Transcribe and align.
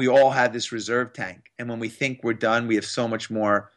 we 0.00 0.08
all 0.08 0.30
have 0.30 0.54
this 0.54 0.72
reserve 0.72 1.12
tank. 1.12 1.52
And 1.58 1.68
when 1.68 1.78
we 1.78 1.90
think 1.90 2.20
we're 2.22 2.32
done, 2.32 2.66
we 2.66 2.76
have 2.76 2.86
so 2.86 3.06
much 3.06 3.30
more 3.30 3.70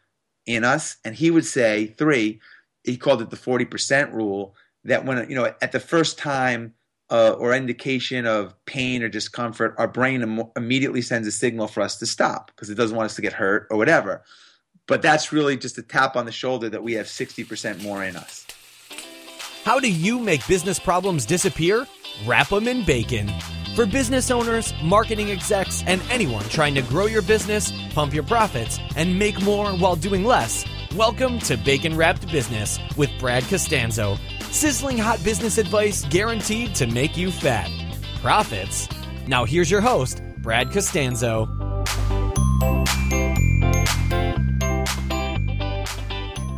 in 0.46 0.64
us. 0.64 0.96
And 1.04 1.14
he 1.14 1.30
would 1.30 1.46
say, 1.46 1.88
three, 1.98 2.40
he 2.86 2.96
called 2.96 3.22
it 3.22 3.30
the 3.30 3.36
40% 3.36 4.14
rule, 4.14 4.56
that 4.86 5.04
when, 5.04 5.30
you 5.30 5.36
know, 5.36 5.54
at 5.62 5.74
the 5.74 5.82
first 5.82 6.18
time 6.18 6.76
uh, 7.10 7.32
or 7.32 7.54
indication 7.54 8.26
of 8.26 8.56
pain 8.64 9.04
or 9.04 9.10
discomfort, 9.10 9.76
our 9.78 9.90
brain 9.90 10.22
Im- 10.22 10.50
immediately 10.56 11.02
sends 11.02 11.28
a 11.28 11.32
signal 11.32 11.68
for 11.68 11.84
us 11.84 11.98
to 11.98 12.06
stop 12.06 12.48
because 12.48 12.70
it 12.70 12.76
doesn't 12.76 12.96
want 12.96 13.08
us 13.08 13.16
to 13.18 13.22
get 13.22 13.34
hurt 13.34 13.68
or 13.70 13.76
whatever. 13.76 14.24
But 14.88 15.02
that's 15.02 15.34
really 15.34 15.58
just 15.58 15.78
a 15.78 15.84
tap 15.84 16.16
on 16.16 16.26
the 16.26 16.32
shoulder 16.32 16.70
that 16.70 16.84
we 16.84 16.94
have 16.94 17.08
60% 17.08 17.84
more 17.84 18.02
in 18.02 18.16
us. 18.16 18.48
How 19.66 19.78
do 19.78 19.92
you 19.92 20.20
make 20.20 20.48
business 20.48 20.80
problems 20.80 21.26
disappear? 21.26 21.86
Wrap 22.22 22.50
them 22.50 22.68
in 22.68 22.86
bacon. 22.86 23.30
For 23.76 23.86
business 23.86 24.32
owners, 24.32 24.74
marketing 24.82 25.32
execs, 25.32 25.84
and 25.88 26.02
anyone 26.10 26.44
trying 26.46 26.76
to 26.76 26.82
grow 26.84 27.08
your 27.08 27.24
business, 27.24 27.74
pump 27.94 28.14
your 28.14 28.24
profits, 28.24 28.80
and 28.96 29.18
make 29.18 29.42
more 29.42 29.72
while 29.72 29.96
doing 29.96 30.24
less, 30.24 30.64
welcome 30.96 31.40
to 31.40 31.58
Bacon 31.58 31.98
Wrapped 31.98 32.32
Business 32.32 32.80
with 32.96 33.10
Brad 33.20 33.44
Costanzo. 33.44 34.18
Sizzling 34.52 34.98
hot 34.98 35.22
business 35.24 35.58
advice 35.58 36.06
guaranteed 36.06 36.76
to 36.76 36.88
make 36.88 37.18
you 37.18 37.30
fat. 37.30 37.70
Profits? 38.22 38.88
Now 39.28 39.44
here's 39.44 39.70
your 39.70 39.82
host, 39.82 40.22
Brad 40.38 40.72
Costanzo. 40.72 41.42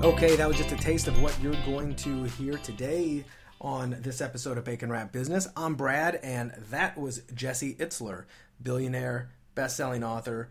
Okay, 0.03 0.35
that 0.35 0.47
was 0.47 0.57
just 0.57 0.71
a 0.71 0.77
taste 0.77 1.07
of 1.07 1.19
what 1.23 1.35
you're 1.41 1.55
going 1.65 1.95
to 1.95 2.25
hear 2.25 2.57
today 2.57 3.23
on 3.61 3.97
this 4.01 4.21
episode 4.21 4.57
of 4.57 4.63
Bacon 4.63 4.91
Wrap 4.91 5.11
Business. 5.11 5.47
I'm 5.55 5.75
Brad, 5.75 6.15
and 6.15 6.51
that 6.69 6.97
was 6.97 7.21
Jesse 7.33 7.75
Itzler, 7.75 8.25
billionaire, 8.61 9.31
best-selling 9.55 10.03
author, 10.03 10.49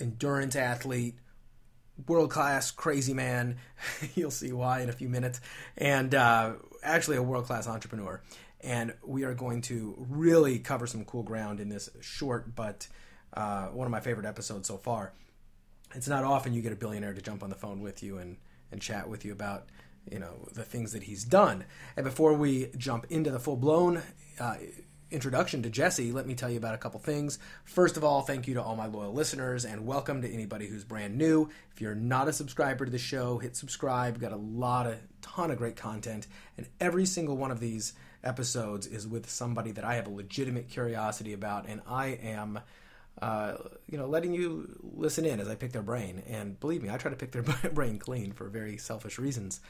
endurance 0.00 0.56
athlete, 0.56 1.16
world-class 2.06 2.70
crazy 2.70 3.14
man. 3.14 3.56
You'll 4.14 4.30
see 4.30 4.52
why 4.52 4.82
in 4.82 4.88
a 4.88 4.92
few 4.92 5.08
minutes, 5.08 5.40
and 5.76 6.14
uh, 6.14 6.54
actually 6.82 7.16
a 7.16 7.22
world-class 7.22 7.66
entrepreneur. 7.66 8.22
And 8.60 8.94
we 9.04 9.24
are 9.24 9.34
going 9.34 9.62
to 9.62 9.94
really 9.98 10.58
cover 10.58 10.86
some 10.86 11.04
cool 11.04 11.22
ground 11.22 11.60
in 11.60 11.68
this 11.68 11.88
short, 12.00 12.54
but 12.54 12.86
uh, 13.34 13.66
one 13.66 13.86
of 13.86 13.90
my 13.90 14.00
favorite 14.00 14.26
episodes 14.26 14.68
so 14.68 14.76
far. 14.76 15.12
It's 15.94 16.08
not 16.08 16.24
often 16.24 16.54
you 16.54 16.62
get 16.62 16.72
a 16.72 16.76
billionaire 16.76 17.14
to 17.14 17.22
jump 17.22 17.42
on 17.42 17.50
the 17.50 17.56
phone 17.56 17.80
with 17.80 18.02
you 18.02 18.18
and 18.18 18.36
and 18.74 18.82
chat 18.82 19.08
with 19.08 19.24
you 19.24 19.32
about 19.32 19.68
you 20.10 20.18
know 20.18 20.48
the 20.52 20.64
things 20.64 20.92
that 20.92 21.04
he's 21.04 21.24
done. 21.24 21.64
And 21.96 22.04
before 22.04 22.34
we 22.34 22.70
jump 22.76 23.06
into 23.10 23.30
the 23.30 23.38
full 23.38 23.56
blown 23.56 24.02
uh, 24.38 24.56
introduction 25.10 25.62
to 25.62 25.70
Jesse, 25.70 26.12
let 26.12 26.26
me 26.26 26.34
tell 26.34 26.50
you 26.50 26.58
about 26.58 26.74
a 26.74 26.78
couple 26.78 27.00
things. 27.00 27.38
First 27.64 27.96
of 27.96 28.04
all, 28.04 28.22
thank 28.22 28.48
you 28.48 28.54
to 28.54 28.62
all 28.62 28.76
my 28.76 28.86
loyal 28.86 29.12
listeners 29.12 29.64
and 29.64 29.86
welcome 29.86 30.22
to 30.22 30.32
anybody 30.32 30.66
who's 30.66 30.84
brand 30.84 31.16
new. 31.16 31.48
If 31.72 31.80
you're 31.80 31.94
not 31.94 32.28
a 32.28 32.32
subscriber 32.32 32.84
to 32.84 32.90
the 32.90 32.98
show, 32.98 33.38
hit 33.38 33.56
subscribe. 33.56 34.14
We've 34.14 34.22
got 34.22 34.32
a 34.32 34.36
lot 34.36 34.86
of 34.86 34.98
ton 35.22 35.50
of 35.50 35.58
great 35.58 35.76
content, 35.76 36.26
and 36.56 36.66
every 36.80 37.06
single 37.06 37.36
one 37.36 37.50
of 37.50 37.60
these 37.60 37.92
episodes 38.22 38.86
is 38.86 39.06
with 39.06 39.28
somebody 39.28 39.70
that 39.72 39.84
I 39.84 39.94
have 39.94 40.06
a 40.06 40.10
legitimate 40.10 40.68
curiosity 40.68 41.32
about, 41.32 41.66
and 41.68 41.80
I 41.86 42.06
am 42.06 42.60
uh, 43.22 43.54
you 43.88 43.96
know, 43.96 44.06
letting 44.06 44.34
you 44.34 44.76
listen 44.96 45.24
in 45.24 45.40
as 45.40 45.48
I 45.48 45.54
pick 45.54 45.72
their 45.72 45.82
brain. 45.82 46.22
And 46.28 46.58
believe 46.58 46.82
me, 46.82 46.90
I 46.90 46.96
try 46.96 47.10
to 47.10 47.16
pick 47.16 47.30
their 47.32 47.42
brain 47.72 47.98
clean 47.98 48.32
for 48.32 48.48
very 48.48 48.76
selfish 48.76 49.18
reasons. 49.18 49.60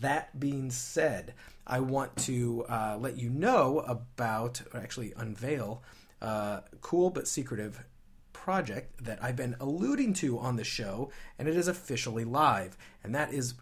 That 0.00 0.38
being 0.38 0.70
said, 0.70 1.34
I 1.66 1.80
want 1.80 2.16
to 2.18 2.64
uh, 2.68 2.98
let 3.00 3.18
you 3.18 3.28
know 3.28 3.80
about, 3.80 4.62
or 4.72 4.80
actually 4.80 5.12
unveil, 5.16 5.82
uh, 6.22 6.60
cool 6.80 7.10
but 7.10 7.28
secretive 7.28 7.84
project 8.32 9.04
that 9.04 9.18
I've 9.22 9.36
been 9.36 9.56
alluding 9.60 10.14
to 10.14 10.38
on 10.38 10.56
the 10.56 10.64
show, 10.64 11.10
and 11.38 11.48
it 11.48 11.56
is 11.56 11.68
officially 11.68 12.24
live. 12.24 12.76
And 13.02 13.14
that 13.14 13.32
is 13.32 13.54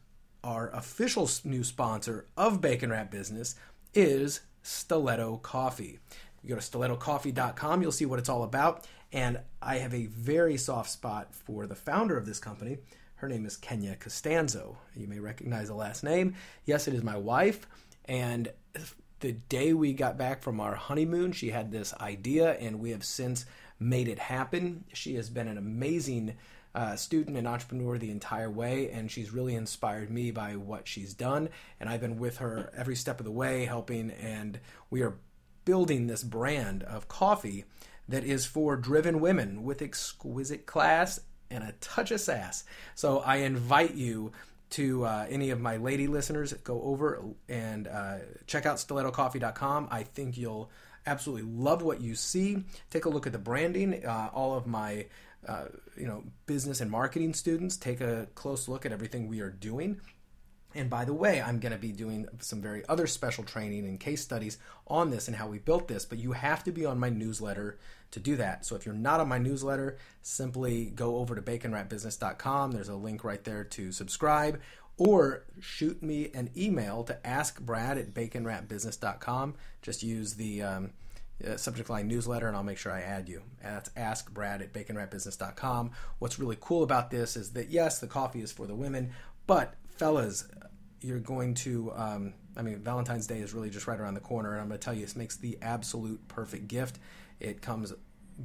our 0.42 0.70
official 0.70 1.28
new 1.44 1.64
sponsor 1.64 2.26
of 2.36 2.60
Bacon 2.60 2.90
Wrap 2.90 3.10
Business 3.10 3.54
is 3.94 4.40
Stiletto 4.62 5.38
Coffee. 5.38 5.98
You 6.42 6.50
go 6.50 6.56
to 6.56 6.60
stilettocoffee.com, 6.60 7.80
you'll 7.80 7.92
see 7.92 8.04
what 8.04 8.18
it's 8.18 8.28
all 8.28 8.42
about. 8.42 8.86
And 9.12 9.40
I 9.62 9.78
have 9.78 9.94
a 9.94 10.06
very 10.06 10.56
soft 10.56 10.90
spot 10.90 11.34
for 11.34 11.66
the 11.66 11.76
founder 11.76 12.18
of 12.18 12.26
this 12.26 12.38
company. 12.38 12.78
Her 13.24 13.30
name 13.30 13.46
is 13.46 13.56
Kenya 13.56 13.96
Costanzo. 13.96 14.76
You 14.94 15.08
may 15.08 15.18
recognize 15.18 15.68
the 15.68 15.74
last 15.74 16.04
name. 16.04 16.34
Yes, 16.66 16.86
it 16.88 16.92
is 16.92 17.02
my 17.02 17.16
wife. 17.16 17.66
And 18.04 18.52
the 19.20 19.32
day 19.32 19.72
we 19.72 19.94
got 19.94 20.18
back 20.18 20.42
from 20.42 20.60
our 20.60 20.74
honeymoon, 20.74 21.32
she 21.32 21.48
had 21.48 21.72
this 21.72 21.94
idea, 22.02 22.52
and 22.52 22.80
we 22.80 22.90
have 22.90 23.02
since 23.02 23.46
made 23.80 24.08
it 24.08 24.18
happen. 24.18 24.84
She 24.92 25.14
has 25.14 25.30
been 25.30 25.48
an 25.48 25.56
amazing 25.56 26.34
uh, 26.74 26.96
student 26.96 27.38
and 27.38 27.48
entrepreneur 27.48 27.96
the 27.96 28.10
entire 28.10 28.50
way, 28.50 28.90
and 28.90 29.10
she's 29.10 29.32
really 29.32 29.54
inspired 29.54 30.10
me 30.10 30.30
by 30.30 30.56
what 30.56 30.86
she's 30.86 31.14
done. 31.14 31.48
And 31.80 31.88
I've 31.88 32.02
been 32.02 32.18
with 32.18 32.36
her 32.36 32.70
every 32.76 32.94
step 32.94 33.20
of 33.20 33.24
the 33.24 33.32
way, 33.32 33.64
helping, 33.64 34.10
and 34.10 34.60
we 34.90 35.00
are 35.00 35.16
building 35.64 36.08
this 36.08 36.22
brand 36.22 36.82
of 36.82 37.08
coffee 37.08 37.64
that 38.06 38.22
is 38.22 38.44
for 38.44 38.76
driven 38.76 39.18
women 39.18 39.64
with 39.64 39.80
exquisite 39.80 40.66
class 40.66 41.20
and 41.50 41.64
a 41.64 41.72
touch 41.80 42.10
of 42.10 42.20
sass. 42.20 42.64
So 42.94 43.20
I 43.20 43.36
invite 43.36 43.94
you 43.94 44.32
to 44.70 45.04
uh, 45.04 45.26
any 45.28 45.50
of 45.50 45.60
my 45.60 45.76
lady 45.76 46.06
listeners, 46.06 46.52
go 46.64 46.82
over 46.82 47.22
and 47.48 47.86
uh, 47.86 48.16
check 48.46 48.66
out 48.66 48.76
stilettocoffee.com. 48.76 49.88
I 49.90 50.02
think 50.02 50.36
you'll 50.36 50.70
absolutely 51.06 51.48
love 51.48 51.82
what 51.82 52.00
you 52.00 52.14
see. 52.14 52.64
Take 52.90 53.04
a 53.04 53.08
look 53.08 53.26
at 53.26 53.32
the 53.32 53.38
branding. 53.38 54.04
Uh, 54.04 54.30
all 54.32 54.54
of 54.54 54.66
my 54.66 55.06
uh, 55.46 55.66
you 55.96 56.06
know 56.06 56.24
business 56.46 56.80
and 56.80 56.90
marketing 56.90 57.34
students 57.34 57.76
take 57.76 58.00
a 58.00 58.26
close 58.34 58.66
look 58.66 58.86
at 58.86 58.92
everything 58.92 59.28
we 59.28 59.40
are 59.40 59.50
doing. 59.50 60.00
And 60.74 60.90
by 60.90 61.04
the 61.04 61.14
way, 61.14 61.40
I'm 61.40 61.60
going 61.60 61.72
to 61.72 61.78
be 61.78 61.92
doing 61.92 62.26
some 62.40 62.60
very 62.60 62.86
other 62.88 63.06
special 63.06 63.44
training 63.44 63.86
and 63.86 63.98
case 64.00 64.22
studies 64.22 64.58
on 64.86 65.10
this 65.10 65.28
and 65.28 65.36
how 65.36 65.46
we 65.46 65.58
built 65.58 65.88
this, 65.88 66.04
but 66.04 66.18
you 66.18 66.32
have 66.32 66.64
to 66.64 66.72
be 66.72 66.84
on 66.84 66.98
my 66.98 67.08
newsletter 67.08 67.78
to 68.10 68.20
do 68.20 68.36
that. 68.36 68.66
So 68.66 68.76
if 68.76 68.84
you're 68.84 68.94
not 68.94 69.20
on 69.20 69.28
my 69.28 69.38
newsletter, 69.38 69.98
simply 70.22 70.86
go 70.86 71.16
over 71.16 71.34
to 71.34 71.42
baconwrapbusiness.com. 71.42 72.72
There's 72.72 72.88
a 72.88 72.94
link 72.96 73.24
right 73.24 73.42
there 73.44 73.64
to 73.64 73.92
subscribe 73.92 74.60
or 74.96 75.44
shoot 75.60 76.02
me 76.02 76.30
an 76.34 76.50
email 76.56 77.02
to 77.04 77.18
askbrad 77.24 77.98
at 77.98 78.14
baconwrapbusiness.com. 78.14 79.54
Just 79.82 80.02
use 80.02 80.34
the 80.34 80.62
um, 80.62 80.90
uh, 81.44 81.56
subject 81.56 81.90
line 81.90 82.06
newsletter 82.06 82.46
and 82.46 82.56
I'll 82.56 82.62
make 82.62 82.78
sure 82.78 82.92
I 82.92 83.00
add 83.00 83.28
you. 83.28 83.42
That's 83.62 83.90
askbrad 83.90 84.60
at 84.60 84.72
baconwrapbusiness.com. 84.72 85.90
What's 86.18 86.38
really 86.38 86.58
cool 86.60 86.82
about 86.82 87.10
this 87.10 87.36
is 87.36 87.52
that 87.52 87.70
yes, 87.70 87.98
the 87.98 88.06
coffee 88.06 88.42
is 88.42 88.52
for 88.52 88.66
the 88.66 88.74
women, 88.74 89.12
but 89.46 89.74
fellas, 89.96 90.46
you're 91.00 91.18
going 91.18 91.54
to. 91.54 91.92
Um, 91.94 92.34
I 92.56 92.62
mean, 92.62 92.78
Valentine's 92.78 93.26
Day 93.26 93.40
is 93.40 93.52
really 93.52 93.70
just 93.70 93.86
right 93.86 93.98
around 93.98 94.14
the 94.14 94.20
corner, 94.20 94.52
and 94.52 94.60
I'm 94.60 94.68
going 94.68 94.78
to 94.78 94.84
tell 94.84 94.94
you, 94.94 95.00
this 95.02 95.16
makes 95.16 95.36
the 95.36 95.58
absolute 95.60 96.26
perfect 96.28 96.68
gift. 96.68 96.98
It 97.40 97.62
comes 97.62 97.92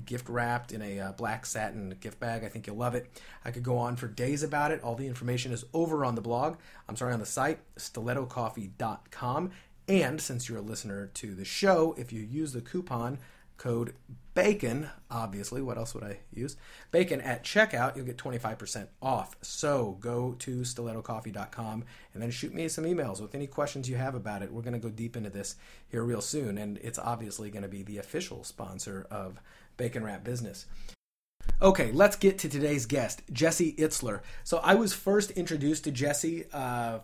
gift 0.06 0.30
wrapped 0.30 0.72
in 0.72 0.82
a 0.82 1.00
uh, 1.00 1.12
black 1.14 1.46
satin 1.46 1.96
gift 2.00 2.20
bag. 2.20 2.44
I 2.44 2.48
think 2.48 2.68
you'll 2.68 2.76
love 2.76 2.96
it. 2.96 3.10
I 3.44 3.52
could 3.52 3.64
go 3.64 3.78
on 3.78 3.96
for 3.96 4.08
days 4.08 4.44
about 4.44 4.72
it. 4.72 4.84
All 4.84 4.96
the 4.96 5.08
information 5.08 5.52
is 5.52 5.66
over 5.74 6.06
on 6.06 6.16
the 6.16 6.22
blog. 6.22 6.58
I'm 6.88 6.96
sorry, 6.96 7.14
on 7.14 7.20
the 7.20 7.26
site, 7.26 7.60
stilettocoffee.com. 7.76 9.52
And 9.88 10.22
since 10.22 10.48
you're 10.48 10.60
a 10.60 10.62
listener 10.62 11.08
to 11.16 11.34
the 11.34 11.46
show, 11.46 11.96
if 11.98 12.14
you 12.14 12.22
use 12.22 12.54
the 12.54 12.62
coupon 12.62 13.18
code 13.59 13.94
BACON, 14.34 14.90
obviously, 15.12 15.62
what 15.62 15.78
else 15.78 15.94
would 15.94 16.03
I 16.03 16.20
use? 16.34 16.56
BACON 16.92 17.22
at 17.22 17.44
checkout, 17.44 17.96
you'll 17.96 18.06
get 18.06 18.18
25% 18.18 18.88
off. 19.02 19.36
So 19.42 19.97
go 20.00 20.36
to 20.40 20.62
stilettocoffee.com 20.62 21.84
and 22.14 22.24
then 22.24 22.31
shoot 22.31 22.53
me 22.53 22.69
some 22.69 22.86
emails 22.86 23.22
with 23.22 23.36
any 23.36 23.48
questions 23.48 23.90
you 23.90 23.98
have 23.98 24.16
about 24.16 24.42
it. 24.42 24.52
We're 24.52 24.62
going 24.62 24.74
to 24.74 24.80
go 24.80 24.90
deep 24.90 25.18
into 25.18 25.30
this 25.30 25.56
here 25.90 26.03
real 26.03 26.22
soon, 26.22 26.58
and 26.58 26.78
it's 26.81 26.98
obviously 26.98 27.52
going 27.52 27.64
to 27.64 27.69
be 27.69 27.84
the 27.84 27.98
official 27.98 28.44
sponsor 28.46 29.06
of 29.12 29.42
Bacon 29.75 30.06
Wrap 30.06 30.24
Business. 30.24 30.66
Okay, 31.62 31.92
let's 31.92 32.16
get 32.16 32.38
to 32.39 32.50
today's 32.50 32.86
guest, 32.86 33.22
Jesse 33.33 33.74
Itzler. 33.74 34.22
So 34.45 34.60
I 34.60 34.75
was 34.75 34.94
first 34.94 35.31
introduced 35.31 35.83
to 35.83 35.92
Jesse 35.92 36.45
uh, 36.54 37.00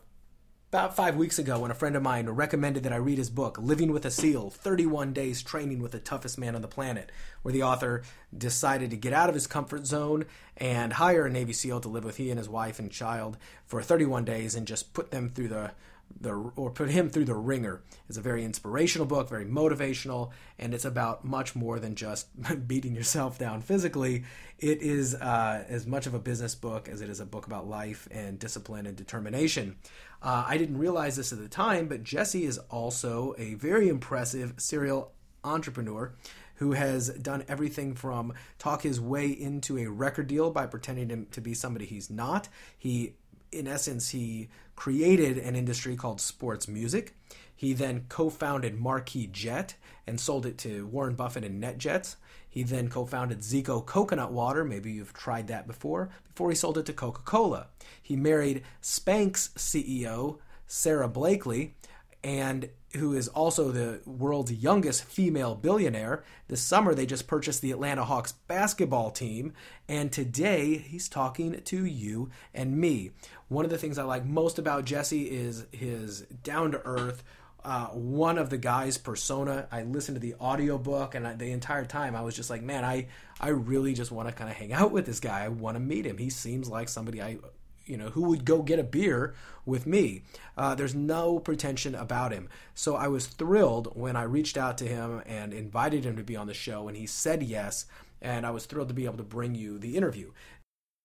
about 0.76 0.94
five 0.94 1.16
weeks 1.16 1.40
ago 1.40 1.60
when 1.60 1.72
a 1.72 1.74
friend 1.74 1.96
of 1.96 2.04
mine 2.04 2.28
recommended 2.28 2.84
that 2.84 2.92
I 2.92 2.98
read 2.98 3.18
his 3.18 3.30
book, 3.30 3.58
Living 3.58 3.94
with 3.94 4.04
a 4.04 4.12
SEAL 4.12 4.50
31 4.50 5.14
Days 5.14 5.42
Training 5.42 5.82
with 5.82 5.94
the 5.94 6.00
Toughest 6.00 6.38
Man 6.38 6.54
on 6.54 6.62
the 6.62 6.68
Planet, 6.68 7.14
where 7.44 7.54
the 7.54 7.64
author 7.64 8.04
decided 8.38 8.90
to 8.90 8.98
get 8.98 9.14
out 9.14 9.30
of 9.30 9.36
his 9.36 9.48
comfort 9.48 9.88
zone 9.88 10.26
and 10.58 10.92
hire 10.92 11.28
a 11.28 11.30
Navy 11.30 11.54
SEAL 11.54 11.80
to 11.80 11.88
live 11.88 12.04
with 12.04 12.18
he 12.18 12.30
and 12.30 12.38
his 12.38 12.50
wife 12.50 12.78
and 12.78 12.92
child 12.92 13.38
for 13.66 13.82
31 13.82 14.26
days 14.26 14.54
and 14.54 14.68
just 14.68 14.94
put 14.94 15.12
them 15.12 15.30
through 15.30 15.48
the 15.48 15.72
the 16.20 16.34
or 16.56 16.72
put 16.72 16.90
him 16.90 17.10
through 17.10 17.26
the 17.26 17.36
ringer. 17.36 17.82
It's 18.08 18.18
a 18.18 18.22
very 18.22 18.44
inspirational 18.44 19.06
book, 19.06 19.30
very 19.30 19.46
motivational, 19.46 20.32
and 20.58 20.74
it's 20.74 20.86
about 20.86 21.26
much 21.26 21.56
more 21.56 21.80
than 21.80 21.96
just 21.96 22.28
beating 22.68 22.96
yourself 22.96 23.38
down 23.38 23.62
physically. 23.62 24.24
It 24.60 24.82
is 24.82 25.14
uh, 25.16 25.66
as 25.68 25.86
much 25.86 26.08
of 26.08 26.14
a 26.14 26.20
business 26.20 26.56
book 26.56 26.88
as 26.88 27.02
it 27.02 27.10
is 27.10 27.20
a 27.20 27.26
book 27.26 27.46
about 27.46 27.68
life 27.68 28.08
and 28.12 28.40
discipline 28.40 28.86
and 28.86 28.96
determination. 28.96 29.76
Uh, 30.22 30.46
I 30.48 30.58
didn't 30.58 30.78
realize 30.78 31.16
this 31.16 31.34
at 31.34 31.40
the 31.40 31.50
time, 31.50 31.88
but 31.88 32.04
Jesse 32.04 32.46
is 32.46 32.58
also 32.58 33.36
a 33.38 33.56
very 33.56 33.90
impressive 33.90 34.54
serial 34.58 35.12
entrepreneur. 35.44 36.14
who 36.60 36.72
has 36.72 37.10
done 37.10 37.44
everything 37.50 37.94
from 37.94 38.34
talk 38.58 38.82
his 38.82 39.00
way 39.00 39.28
into 39.28 39.78
a 39.78 39.88
record 39.88 40.28
deal 40.28 40.50
by 40.52 40.66
pretending 40.66 41.28
to 41.32 41.42
be 41.42 41.54
somebody 41.54 41.86
he's 41.86 42.10
not. 42.10 42.48
He, 42.78 43.16
in 43.56 43.68
essence, 43.68 44.10
he 44.10 44.50
created 44.76 45.38
an 45.38 45.56
industry 45.56 45.96
called 45.96 46.22
sports 46.22 46.68
music. 46.68 47.16
He 47.56 47.74
then 47.74 48.06
co 48.10 48.30
founded 48.30 48.80
Marquis 48.80 49.28
Jet 49.28 49.76
and 50.06 50.20
sold 50.20 50.46
it 50.46 50.58
to 50.60 50.86
Warren 50.88 51.16
Buffett 51.16 51.44
and 51.44 51.64
NetJets. 51.64 52.16
He 52.50 52.64
then 52.64 52.90
co 52.90 53.06
founded 53.06 53.40
Zico 53.40 53.86
Coconut 53.86 54.32
Water. 54.32 54.64
Maybe 54.64 54.92
you've 54.92 55.14
tried 55.14 55.48
that 55.48 55.68
before, 55.68 56.10
before 56.28 56.50
he 56.50 56.56
sold 56.56 56.78
it 56.78 56.86
to 56.88 56.94
Coca 56.94 57.22
Cola. 57.24 57.68
He 58.02 58.16
married 58.16 58.64
Spanx 58.82 59.50
CEO, 59.54 60.40
Sara 60.68 61.08
Blakely, 61.08 61.76
and 62.24 62.70
who 62.96 63.14
is 63.14 63.28
also 63.28 63.72
the 63.72 64.02
world's 64.06 64.52
youngest 64.52 65.04
female 65.06 65.56
billionaire. 65.56 66.24
This 66.48 66.62
summer, 66.62 66.94
they 66.94 67.06
just 67.06 67.28
purchased 67.28 67.62
the 67.62 67.72
Atlanta 67.72 68.04
Hawks 68.04 68.34
basketball 68.48 69.12
team, 69.12 69.54
and 69.88 70.12
today 70.12 70.78
he's 70.78 71.08
talking 71.08 71.62
to 71.62 71.86
you 71.86 72.30
and 72.54 72.78
me. 72.78 73.12
One 73.48 73.66
of 73.66 73.72
the 73.72 73.78
things 73.78 73.98
I 73.98 74.04
like 74.04 74.26
most 74.26 74.60
about 74.60 74.86
Jesse 74.86 75.24
is 75.24 75.66
his 75.72 76.22
down 76.44 76.72
to 76.72 76.82
earth, 76.86 77.24
uh, 77.66 77.88
one 77.88 78.38
of 78.38 78.50
the 78.52 78.58
guy's 78.58 78.98
persona. 78.98 79.68
I 79.72 79.84
listened 79.84 80.16
to 80.16 80.20
the 80.20 80.36
audiobook 80.36 81.16
and 81.16 81.28
I, 81.28 81.34
the 81.34 81.52
entire 81.52 81.86
time 81.86 82.16
I 82.16 82.22
was 82.22 82.36
just 82.36 82.50
like, 82.50 82.62
man, 82.62 82.86
I, 82.86 83.08
I 83.40 83.50
really 83.50 83.96
just 83.96 84.12
want 84.12 84.30
to 84.30 84.36
kind 84.36 84.50
of 84.50 84.56
hang 84.56 84.72
out 84.72 84.92
with 84.92 85.08
this 85.08 85.20
guy. 85.20 85.44
I 85.44 85.48
want 85.48 85.76
to 85.76 85.80
meet 85.80 86.06
him. 86.06 86.20
He 86.20 86.30
seems 86.30 86.70
like 86.70 86.90
somebody 86.90 87.24
I, 87.24 87.40
you 87.86 87.98
know, 87.98 88.10
who 88.10 88.24
would 88.24 88.46
go 88.46 88.62
get 88.62 88.80
a 88.80 88.84
beer 88.84 89.36
with 89.66 89.86
me. 89.86 90.24
Uh, 90.58 90.76
there's 90.76 90.96
no 90.96 91.40
pretension 91.40 91.96
about 91.96 92.32
him. 92.32 92.50
So 92.74 92.96
I 92.96 93.08
was 93.08 93.28
thrilled 93.28 93.96
when 93.96 94.16
I 94.16 94.24
reached 94.24 94.58
out 94.58 94.78
to 94.80 94.88
him 94.88 95.22
and 95.26 95.54
invited 95.54 96.06
him 96.06 96.16
to 96.18 96.24
be 96.24 96.36
on 96.36 96.48
the 96.48 96.54
show, 96.54 96.88
and 96.88 96.98
he 96.98 97.06
said 97.06 97.44
yes. 97.44 97.86
And 98.22 98.46
I 98.46 98.52
was 98.52 98.66
thrilled 98.66 98.88
to 98.88 98.94
be 98.94 99.06
able 99.06 99.18
to 99.18 99.24
bring 99.24 99.56
you 99.56 99.78
the 99.78 99.98
interview. 99.98 100.32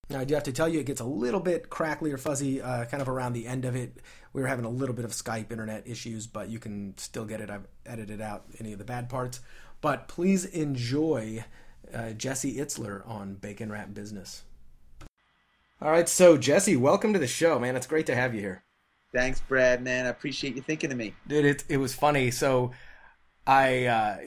Now, 0.09 0.21
I 0.21 0.25
do 0.25 0.35
have 0.35 0.43
to 0.45 0.53
tell 0.53 0.69
you, 0.69 0.81
it 0.81 0.87
gets 0.87 1.01
a 1.01 1.05
little 1.05 1.39
bit 1.39 1.71
crackly 1.71 2.11
or 2.11 2.19
fuzzy 2.19 2.61
uh, 2.61 2.85
kind 2.87 3.01
of 3.01 3.09
around 3.09 3.33
the 3.33 3.47
end 3.47 3.65
of 3.65 3.77
it. 3.77 3.99
We 4.33 4.43
were 4.43 4.49
having 4.49 4.65
a 4.65 4.71
little 4.71 4.95
bit 4.95 5.05
of 5.05 5.13
Skype 5.13 5.53
internet 5.53 5.87
issues, 5.87 6.27
but 6.27 6.49
you 6.49 6.59
can 6.59 6.99
still 6.99 7.25
get 7.25 7.41
it. 7.41 7.49
I've 7.49 7.69
edited 7.87 8.21
out 8.21 8.45
any 8.59 8.73
of 8.73 8.79
the 8.79 8.85
bad 8.85 9.09
parts. 9.09 9.41
But 9.81 10.09
please 10.09 10.45
enjoy 10.45 11.45
uh, 11.95 12.11
Jesse 12.11 12.57
Itzler 12.57 13.07
on 13.09 13.35
Bacon 13.35 13.71
Wrap 13.71 13.95
Business. 13.95 14.43
All 15.83 15.91
right, 15.91 16.07
so 16.07 16.37
Jesse, 16.37 16.77
welcome 16.77 17.15
to 17.15 17.19
the 17.19 17.27
show, 17.27 17.59
man. 17.59 17.75
It's 17.75 17.87
great 17.87 18.05
to 18.07 18.15
have 18.15 18.35
you 18.35 18.41
here. 18.43 18.65
Thanks, 19.15 19.41
Brad, 19.41 19.83
man. 19.83 20.05
I 20.05 20.11
appreciate 20.11 20.55
you 20.55 20.61
thinking 20.61 20.93
of 20.93 20.99
me. 20.99 21.15
Dude, 21.27 21.47
it, 21.47 21.65
it 21.71 21.79
was 21.79 21.95
funny. 21.95 22.31
So, 22.31 22.73
I, 23.47 23.87
uh, 23.87 24.19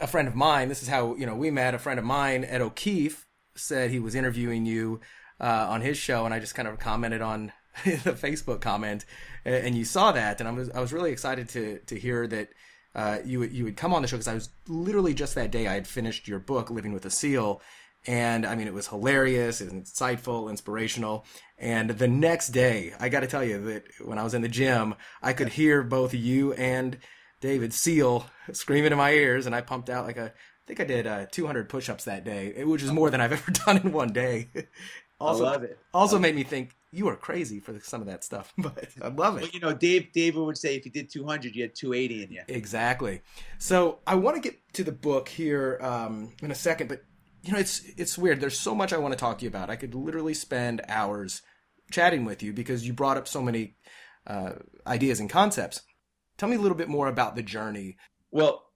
a 0.00 0.08
friend 0.08 0.26
of 0.26 0.34
mine, 0.34 0.68
this 0.68 0.82
is 0.82 0.88
how, 0.88 1.14
you 1.14 1.24
know, 1.24 1.36
we 1.36 1.52
met. 1.52 1.74
A 1.74 1.78
friend 1.78 2.00
of 2.00 2.04
mine, 2.04 2.42
Ed 2.42 2.60
O'Keefe, 2.60 3.24
said 3.54 3.92
he 3.92 4.00
was 4.00 4.16
interviewing 4.16 4.66
you 4.66 4.98
uh, 5.40 5.68
on 5.70 5.82
his 5.82 5.98
show, 5.98 6.24
and 6.24 6.34
I 6.34 6.40
just 6.40 6.56
kind 6.56 6.66
of 6.66 6.80
commented 6.80 7.22
on 7.22 7.52
the 7.84 8.14
Facebook 8.14 8.60
comment, 8.60 9.04
and 9.44 9.76
you 9.76 9.84
saw 9.84 10.10
that, 10.10 10.40
and 10.40 10.48
I 10.48 10.52
was 10.52 10.68
I 10.70 10.80
was 10.80 10.92
really 10.92 11.12
excited 11.12 11.48
to 11.50 11.78
to 11.78 11.98
hear 11.98 12.26
that 12.26 12.48
uh, 12.94 13.18
you 13.24 13.42
you 13.44 13.64
would 13.64 13.76
come 13.76 13.94
on 13.94 14.02
the 14.02 14.08
show 14.08 14.16
because 14.16 14.28
I 14.28 14.34
was 14.34 14.48
literally 14.66 15.14
just 15.14 15.36
that 15.36 15.52
day 15.52 15.68
I 15.68 15.74
had 15.74 15.86
finished 15.86 16.26
your 16.26 16.38
book, 16.40 16.70
Living 16.70 16.92
with 16.92 17.06
a 17.06 17.10
Seal, 17.10 17.62
and 18.06 18.44
I 18.44 18.54
mean 18.54 18.66
it 18.66 18.74
was 18.74 18.88
hilarious, 18.88 19.60
it 19.60 19.72
was 19.72 19.74
insightful, 19.74 20.50
inspirational, 20.50 21.24
and 21.58 21.90
the 21.90 22.08
next 22.08 22.48
day 22.48 22.92
I 22.98 23.08
got 23.08 23.20
to 23.20 23.26
tell 23.26 23.44
you 23.44 23.62
that 23.64 23.84
when 24.04 24.18
I 24.18 24.24
was 24.24 24.34
in 24.34 24.42
the 24.42 24.48
gym, 24.48 24.94
I 25.22 25.32
could 25.32 25.50
hear 25.50 25.82
both 25.82 26.14
you 26.14 26.52
and 26.54 26.98
David 27.40 27.74
Seal 27.74 28.26
screaming 28.52 28.92
in 28.92 28.98
my 28.98 29.12
ears, 29.12 29.46
and 29.46 29.54
I 29.54 29.60
pumped 29.60 29.90
out 29.90 30.06
like 30.06 30.16
a 30.16 30.32
I 30.64 30.68
think 30.68 30.80
I 30.80 30.84
did 30.84 31.06
uh, 31.08 31.26
200 31.30 31.68
push-ups 31.68 32.04
that 32.04 32.24
day, 32.24 32.62
which 32.64 32.82
is 32.82 32.92
more 32.92 33.10
than 33.10 33.20
I've 33.20 33.32
ever 33.38 33.50
done 33.50 33.78
in 33.78 33.92
one 33.92 34.12
day. 34.12 34.48
also, 35.20 35.44
I 35.44 35.50
love 35.52 35.64
it. 35.64 35.78
Also 35.92 36.18
made 36.18 36.36
me 36.36 36.44
think 36.44 36.70
you 36.92 37.08
are 37.08 37.16
crazy 37.16 37.58
for 37.58 37.78
some 37.80 38.00
of 38.00 38.06
that 38.06 38.22
stuff, 38.22 38.52
but 38.58 38.88
I 39.00 39.08
love 39.08 39.38
it. 39.38 39.42
Well, 39.42 39.50
you 39.52 39.60
know, 39.60 39.74
Dave 39.74 40.12
David 40.12 40.40
would 40.40 40.58
say 40.58 40.76
if 40.76 40.84
you 40.84 40.92
did 40.92 41.10
200, 41.10 41.56
you 41.56 41.62
had 41.62 41.74
280 41.74 42.24
in 42.24 42.30
you. 42.30 42.42
Exactly. 42.48 43.22
So 43.58 43.98
I 44.06 44.14
want 44.14 44.36
to 44.36 44.42
get 44.42 44.58
to 44.74 44.84
the 44.84 44.92
book 44.92 45.28
here 45.28 45.78
um, 45.82 46.32
in 46.42 46.50
a 46.50 46.54
second, 46.54 46.88
but 46.88 47.02
you 47.42 47.52
know, 47.52 47.58
it's 47.58 47.82
it's 47.96 48.18
weird. 48.18 48.40
There's 48.40 48.58
so 48.58 48.74
much 48.74 48.92
I 48.92 48.98
want 48.98 49.12
to 49.12 49.18
talk 49.18 49.38
to 49.38 49.44
you 49.44 49.48
about. 49.48 49.70
I 49.70 49.76
could 49.76 49.94
literally 49.94 50.34
spend 50.34 50.82
hours 50.88 51.42
chatting 51.90 52.24
with 52.24 52.42
you 52.42 52.52
because 52.52 52.86
you 52.86 52.92
brought 52.92 53.16
up 53.16 53.28
so 53.28 53.42
many 53.42 53.76
uh, 54.26 54.52
ideas 54.86 55.20
and 55.20 55.28
concepts. 55.28 55.82
Tell 56.38 56.48
me 56.48 56.56
a 56.56 56.60
little 56.60 56.76
bit 56.76 56.88
more 56.88 57.08
about 57.08 57.36
the 57.36 57.42
journey 57.42 57.96
well, 58.32 58.72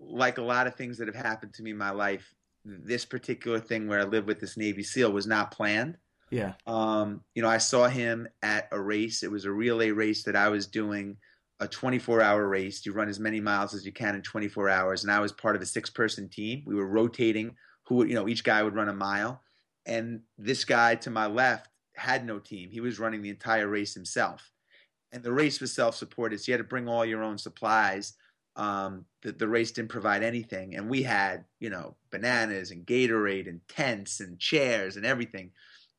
like 0.00 0.38
a 0.38 0.42
lot 0.42 0.66
of 0.66 0.74
things 0.74 0.98
that 0.98 1.06
have 1.06 1.14
happened 1.14 1.54
to 1.54 1.62
me 1.62 1.70
in 1.70 1.78
my 1.78 1.92
life, 1.92 2.34
this 2.64 3.04
particular 3.04 3.60
thing 3.60 3.86
where 3.86 4.00
I 4.00 4.04
live 4.04 4.26
with 4.26 4.40
this 4.40 4.56
Navy 4.56 4.82
SEAL 4.82 5.12
was 5.12 5.26
not 5.26 5.52
planned. 5.52 5.96
Yeah. 6.30 6.54
Um, 6.66 7.22
you 7.34 7.40
know, 7.40 7.48
I 7.48 7.58
saw 7.58 7.86
him 7.86 8.28
at 8.42 8.68
a 8.72 8.80
race. 8.80 9.22
It 9.22 9.30
was 9.30 9.44
a 9.44 9.52
relay 9.52 9.92
race 9.92 10.24
that 10.24 10.36
I 10.36 10.48
was 10.48 10.66
doing, 10.66 11.16
a 11.60 11.68
24 11.68 12.20
hour 12.20 12.46
race. 12.46 12.84
You 12.84 12.92
run 12.92 13.08
as 13.08 13.20
many 13.20 13.40
miles 13.40 13.72
as 13.72 13.86
you 13.86 13.92
can 13.92 14.16
in 14.16 14.22
24 14.22 14.68
hours. 14.68 15.04
And 15.04 15.12
I 15.12 15.20
was 15.20 15.32
part 15.32 15.56
of 15.56 15.62
a 15.62 15.66
six 15.66 15.88
person 15.88 16.28
team. 16.28 16.64
We 16.66 16.74
were 16.74 16.86
rotating 16.86 17.54
who 17.88 18.04
you 18.04 18.14
know, 18.14 18.28
each 18.28 18.44
guy 18.44 18.62
would 18.62 18.74
run 18.74 18.88
a 18.88 18.94
mile. 18.94 19.42
And 19.86 20.20
this 20.36 20.64
guy 20.64 20.96
to 20.96 21.10
my 21.10 21.26
left 21.26 21.70
had 21.94 22.26
no 22.26 22.38
team. 22.38 22.70
He 22.70 22.80
was 22.80 22.98
running 22.98 23.22
the 23.22 23.30
entire 23.30 23.68
race 23.68 23.94
himself. 23.94 24.52
And 25.12 25.22
the 25.22 25.32
race 25.32 25.60
was 25.60 25.72
self 25.72 25.96
supported. 25.96 26.40
So 26.40 26.50
you 26.50 26.54
had 26.54 26.58
to 26.58 26.64
bring 26.64 26.88
all 26.88 27.04
your 27.04 27.22
own 27.22 27.38
supplies 27.38 28.14
um, 28.58 29.04
the, 29.22 29.32
the 29.32 29.48
race 29.48 29.70
didn't 29.70 29.90
provide 29.90 30.22
anything. 30.22 30.74
And 30.74 30.90
we 30.90 31.02
had, 31.02 31.44
you 31.60 31.70
know, 31.70 31.94
bananas 32.10 32.72
and 32.72 32.84
Gatorade 32.84 33.48
and 33.48 33.60
tents 33.68 34.20
and 34.20 34.38
chairs 34.38 34.96
and 34.96 35.06
everything. 35.06 35.52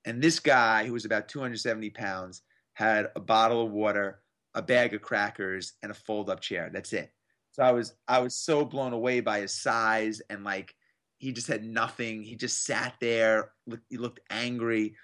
And 0.05 0.21
this 0.21 0.39
guy, 0.39 0.85
who 0.85 0.93
was 0.93 1.05
about 1.05 1.29
270 1.29 1.89
pounds, 1.91 2.41
had 2.73 3.07
a 3.15 3.19
bottle 3.19 3.65
of 3.65 3.71
water, 3.71 4.21
a 4.53 4.61
bag 4.61 4.93
of 4.93 5.01
crackers, 5.01 5.73
and 5.81 5.91
a 5.91 5.95
fold 5.95 6.29
up 6.29 6.41
chair. 6.41 6.69
That's 6.71 6.93
it. 6.93 7.11
So 7.51 7.63
I 7.63 7.71
was 7.71 7.93
I 8.07 8.19
was 8.19 8.35
so 8.35 8.63
blown 8.63 8.93
away 8.93 9.21
by 9.21 9.39
his 9.39 9.53
size 9.53 10.21
and 10.29 10.43
like 10.43 10.75
he 11.19 11.31
just 11.31 11.47
had 11.47 11.63
nothing. 11.63 12.23
He 12.23 12.35
just 12.35 12.65
sat 12.65 12.95
there. 12.99 13.51
He 13.89 13.97
looked 13.97 14.21
angry. 14.29 14.95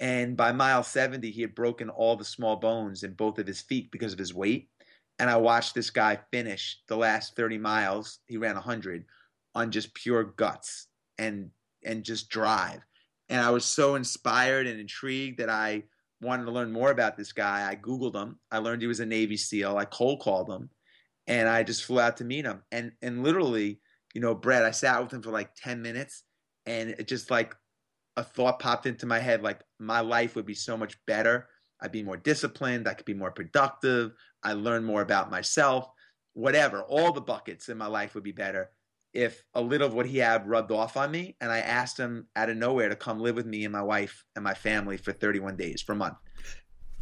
And 0.00 0.36
by 0.36 0.52
mile 0.52 0.82
70, 0.82 1.30
he 1.30 1.42
had 1.42 1.54
broken 1.54 1.88
all 1.90 2.16
the 2.16 2.24
small 2.24 2.56
bones 2.56 3.02
in 3.02 3.12
both 3.12 3.38
of 3.38 3.46
his 3.46 3.60
feet 3.60 3.90
because 3.92 4.12
of 4.12 4.18
his 4.18 4.34
weight 4.34 4.68
and 5.18 5.30
I 5.30 5.36
watched 5.36 5.74
this 5.74 5.90
guy 5.90 6.18
finish 6.32 6.80
the 6.88 6.96
last 6.96 7.36
30 7.36 7.58
miles. 7.58 8.18
He 8.26 8.36
ran 8.36 8.54
100 8.54 9.04
on 9.54 9.70
just 9.70 9.94
pure 9.94 10.24
guts 10.24 10.88
and 11.18 11.50
and 11.84 12.02
just 12.02 12.28
drive. 12.28 12.80
And 13.28 13.40
I 13.40 13.50
was 13.50 13.64
so 13.64 13.94
inspired 13.94 14.66
and 14.66 14.80
intrigued 14.80 15.38
that 15.38 15.50
I 15.50 15.84
wanted 16.20 16.46
to 16.46 16.50
learn 16.50 16.72
more 16.72 16.90
about 16.90 17.16
this 17.16 17.32
guy. 17.32 17.68
I 17.68 17.76
googled 17.76 18.14
him. 18.14 18.38
I 18.50 18.58
learned 18.58 18.82
he 18.82 18.88
was 18.88 19.00
a 19.00 19.06
Navy 19.06 19.36
SEAL. 19.36 19.76
I 19.76 19.84
cold 19.84 20.20
called 20.20 20.50
him, 20.50 20.70
and 21.26 21.48
I 21.48 21.62
just 21.62 21.84
flew 21.84 22.00
out 22.00 22.16
to 22.18 22.24
meet 22.24 22.44
him. 22.44 22.62
And 22.72 22.92
and 23.02 23.22
literally, 23.22 23.80
you 24.14 24.20
know, 24.20 24.34
Brett, 24.34 24.64
I 24.64 24.70
sat 24.70 25.02
with 25.02 25.12
him 25.12 25.22
for 25.22 25.30
like 25.30 25.54
10 25.56 25.82
minutes, 25.82 26.22
and 26.64 26.90
it 26.90 27.08
just 27.08 27.30
like 27.30 27.54
a 28.16 28.24
thought 28.24 28.60
popped 28.60 28.86
into 28.86 29.06
my 29.06 29.18
head 29.18 29.42
like 29.42 29.60
my 29.80 30.00
life 30.00 30.36
would 30.36 30.46
be 30.46 30.54
so 30.54 30.76
much 30.76 30.96
better 31.04 31.48
I'd 31.84 31.92
be 31.92 32.02
more 32.02 32.16
disciplined. 32.16 32.88
I 32.88 32.94
could 32.94 33.04
be 33.04 33.14
more 33.14 33.30
productive. 33.30 34.12
I 34.42 34.54
learn 34.54 34.84
more 34.84 35.02
about 35.02 35.30
myself. 35.30 35.88
Whatever, 36.32 36.82
all 36.82 37.12
the 37.12 37.20
buckets 37.20 37.68
in 37.68 37.78
my 37.78 37.86
life 37.86 38.14
would 38.14 38.24
be 38.24 38.32
better 38.32 38.70
if 39.12 39.44
a 39.54 39.60
little 39.60 39.86
of 39.86 39.94
what 39.94 40.06
he 40.06 40.18
had 40.18 40.48
rubbed 40.48 40.72
off 40.72 40.96
on 40.96 41.10
me. 41.10 41.36
And 41.40 41.52
I 41.52 41.58
asked 41.58 41.98
him 41.98 42.26
out 42.34 42.48
of 42.48 42.56
nowhere 42.56 42.88
to 42.88 42.96
come 42.96 43.20
live 43.20 43.36
with 43.36 43.46
me 43.46 43.64
and 43.64 43.72
my 43.72 43.82
wife 43.82 44.24
and 44.34 44.42
my 44.42 44.54
family 44.54 44.96
for 44.96 45.12
31 45.12 45.56
days, 45.56 45.82
for 45.82 45.92
a 45.92 45.96
month. 45.96 46.16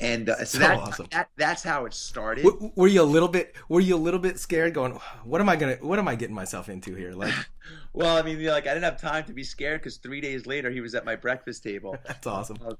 And 0.01 0.29
uh, 0.29 0.39
so, 0.39 0.45
so 0.45 0.59
that, 0.59 0.79
awesome. 0.79 1.07
that, 1.13 1.29
that's 1.37 1.63
how 1.63 1.85
it 1.85 1.95
started. 1.95 2.47
Were 2.75 2.89
you 2.89 3.03
a 3.03 3.05
little 3.05 3.29
bit? 3.29 3.55
Were 3.69 3.81
you 3.81 3.95
a 3.95 3.99
little 3.99 4.19
bit 4.19 4.39
scared? 4.39 4.75
Going, 4.75 4.93
what 5.25 5.41
am 5.41 5.49
I 5.49 5.57
gonna? 5.57 5.77
What 5.81 5.99
am 5.99 6.09
I 6.09 6.17
getting 6.17 6.35
myself 6.35 6.69
into 6.69 6.95
here? 6.95 7.13
Like, 7.13 7.35
well, 7.93 8.17
I 8.17 8.23
mean, 8.23 8.45
like 8.45 8.67
I 8.67 8.75
didn't 8.75 8.85
have 8.85 9.01
time 9.01 9.25
to 9.25 9.33
be 9.33 9.45
scared 9.45 9.81
because 9.81 9.99
three 9.99 10.21
days 10.21 10.47
later 10.47 10.71
he 10.71 10.81
was 10.81 10.95
at 10.95 11.05
my 11.05 11.15
breakfast 11.15 11.63
table. 11.63 11.97
that's 12.07 12.27
awesome. 12.27 12.59
Uh, 12.67 12.75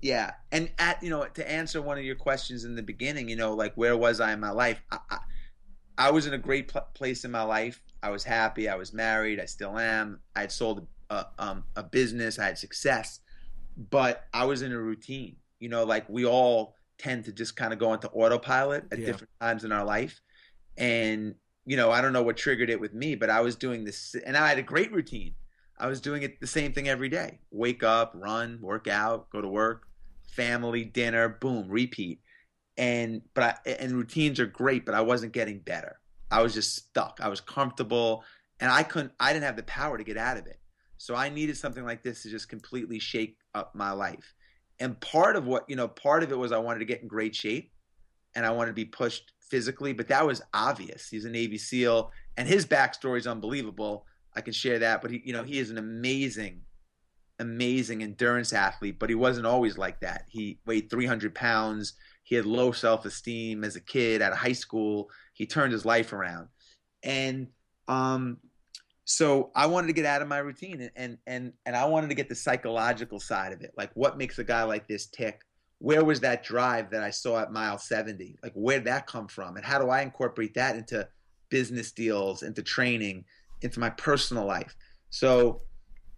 yeah, 0.00 0.32
and 0.50 0.70
at 0.78 1.02
you 1.02 1.10
know 1.10 1.24
to 1.24 1.50
answer 1.50 1.82
one 1.82 1.98
of 1.98 2.04
your 2.04 2.16
questions 2.16 2.64
in 2.64 2.74
the 2.74 2.82
beginning, 2.82 3.28
you 3.28 3.36
know, 3.36 3.54
like 3.54 3.74
where 3.74 3.96
was 3.96 4.20
I 4.20 4.32
in 4.32 4.40
my 4.40 4.50
life? 4.50 4.80
I, 4.90 4.98
I, 5.10 5.18
I 5.98 6.10
was 6.10 6.26
in 6.26 6.32
a 6.32 6.38
great 6.38 6.68
pl- 6.68 6.86
place 6.94 7.24
in 7.24 7.30
my 7.30 7.42
life. 7.42 7.82
I 8.02 8.10
was 8.10 8.24
happy. 8.24 8.68
I 8.68 8.76
was 8.76 8.92
married. 8.92 9.40
I 9.40 9.44
still 9.44 9.78
am. 9.78 10.20
I 10.34 10.40
had 10.40 10.52
sold 10.52 10.86
a, 11.10 11.26
um, 11.38 11.64
a 11.76 11.82
business. 11.82 12.38
I 12.38 12.46
had 12.46 12.58
success, 12.58 13.20
but 13.90 14.24
I 14.32 14.44
was 14.44 14.62
in 14.62 14.72
a 14.72 14.78
routine. 14.78 15.36
You 15.62 15.68
know, 15.68 15.84
like 15.84 16.08
we 16.08 16.26
all 16.26 16.74
tend 16.98 17.24
to 17.26 17.32
just 17.32 17.56
kind 17.56 17.72
of 17.72 17.78
go 17.78 17.92
into 17.94 18.08
autopilot 18.10 18.84
at 18.90 18.98
yeah. 18.98 19.06
different 19.06 19.30
times 19.40 19.64
in 19.64 19.72
our 19.72 19.84
life, 19.84 20.20
and 20.76 21.34
you 21.64 21.76
know, 21.76 21.90
I 21.90 22.00
don't 22.00 22.12
know 22.12 22.22
what 22.22 22.36
triggered 22.36 22.70
it 22.70 22.80
with 22.80 22.92
me, 22.92 23.14
but 23.14 23.30
I 23.30 23.40
was 23.40 23.56
doing 23.56 23.84
this, 23.84 24.16
and 24.26 24.36
I 24.36 24.48
had 24.48 24.58
a 24.58 24.62
great 24.62 24.92
routine. 24.92 25.34
I 25.78 25.86
was 25.86 26.00
doing 26.00 26.22
it 26.22 26.40
the 26.40 26.46
same 26.46 26.72
thing 26.72 26.88
every 26.88 27.08
day: 27.08 27.40
wake 27.50 27.82
up, 27.82 28.12
run, 28.14 28.58
work 28.60 28.88
out, 28.88 29.30
go 29.30 29.40
to 29.40 29.48
work, 29.48 29.86
family 30.26 30.84
dinner, 30.84 31.28
boom, 31.28 31.68
repeat. 31.68 32.20
And 32.76 33.22
but 33.34 33.60
I, 33.66 33.70
and 33.70 33.92
routines 33.92 34.40
are 34.40 34.46
great, 34.46 34.84
but 34.84 34.94
I 34.94 35.02
wasn't 35.02 35.32
getting 35.32 35.60
better. 35.60 36.00
I 36.30 36.42
was 36.42 36.54
just 36.54 36.74
stuck. 36.74 37.20
I 37.22 37.28
was 37.28 37.40
comfortable 37.40 38.24
and 38.58 38.70
I 38.70 38.82
couldn't. 38.82 39.12
I 39.20 39.32
didn't 39.32 39.44
have 39.44 39.56
the 39.56 39.64
power 39.64 39.98
to 39.98 40.04
get 40.04 40.16
out 40.16 40.38
of 40.38 40.46
it. 40.46 40.58
So 40.96 41.14
I 41.14 41.28
needed 41.28 41.56
something 41.56 41.84
like 41.84 42.02
this 42.02 42.22
to 42.22 42.30
just 42.30 42.48
completely 42.48 42.98
shake 42.98 43.36
up 43.54 43.74
my 43.74 43.90
life. 43.90 44.34
And 44.82 45.00
part 45.00 45.36
of 45.36 45.46
what 45.46 45.64
you 45.68 45.76
know, 45.76 45.86
part 45.86 46.24
of 46.24 46.32
it 46.32 46.38
was 46.38 46.50
I 46.50 46.58
wanted 46.58 46.80
to 46.80 46.84
get 46.84 47.02
in 47.02 47.08
great 47.08 47.36
shape, 47.36 47.70
and 48.34 48.44
I 48.44 48.50
wanted 48.50 48.70
to 48.70 48.74
be 48.74 48.84
pushed 48.84 49.32
physically. 49.40 49.92
But 49.92 50.08
that 50.08 50.26
was 50.26 50.42
obvious. 50.52 51.08
He's 51.08 51.24
a 51.24 51.30
Navy 51.30 51.56
SEAL, 51.56 52.10
and 52.36 52.48
his 52.48 52.66
backstory 52.66 53.18
is 53.18 53.28
unbelievable. 53.28 54.06
I 54.34 54.40
can 54.40 54.52
share 54.52 54.80
that. 54.80 55.00
But 55.00 55.12
he, 55.12 55.22
you 55.24 55.32
know, 55.32 55.44
he 55.44 55.60
is 55.60 55.70
an 55.70 55.78
amazing, 55.78 56.62
amazing 57.38 58.02
endurance 58.02 58.52
athlete. 58.52 58.98
But 58.98 59.08
he 59.08 59.14
wasn't 59.14 59.46
always 59.46 59.78
like 59.78 60.00
that. 60.00 60.24
He 60.26 60.58
weighed 60.66 60.90
300 60.90 61.32
pounds. 61.32 61.94
He 62.24 62.34
had 62.34 62.44
low 62.44 62.72
self 62.72 63.04
esteem 63.04 63.62
as 63.62 63.76
a 63.76 63.80
kid. 63.80 64.20
Out 64.20 64.32
of 64.32 64.38
high 64.38 64.52
school, 64.52 65.10
he 65.32 65.46
turned 65.46 65.72
his 65.72 65.84
life 65.84 66.12
around, 66.12 66.48
and 67.04 67.46
um, 67.86 68.38
so 69.04 69.50
I 69.54 69.66
wanted 69.66 69.88
to 69.88 69.92
get 69.92 70.04
out 70.04 70.22
of 70.22 70.28
my 70.28 70.38
routine 70.38 70.90
and, 70.94 71.18
and 71.26 71.52
and 71.66 71.76
I 71.76 71.86
wanted 71.86 72.08
to 72.08 72.14
get 72.14 72.28
the 72.28 72.34
psychological 72.34 73.18
side 73.18 73.52
of 73.52 73.60
it. 73.62 73.72
Like 73.76 73.90
what 73.94 74.16
makes 74.16 74.38
a 74.38 74.44
guy 74.44 74.62
like 74.62 74.86
this 74.86 75.06
tick? 75.06 75.42
Where 75.78 76.04
was 76.04 76.20
that 76.20 76.44
drive 76.44 76.90
that 76.90 77.02
I 77.02 77.10
saw 77.10 77.40
at 77.40 77.52
mile 77.52 77.78
70? 77.78 78.38
Like 78.42 78.52
where 78.54 78.78
did 78.78 78.86
that 78.86 79.06
come 79.06 79.26
from? 79.26 79.56
And 79.56 79.64
how 79.64 79.80
do 79.80 79.90
I 79.90 80.02
incorporate 80.02 80.54
that 80.54 80.76
into 80.76 81.08
business 81.48 81.90
deals, 81.90 82.42
into 82.44 82.62
training, 82.62 83.24
into 83.62 83.80
my 83.80 83.90
personal 83.90 84.46
life? 84.46 84.76
So 85.10 85.62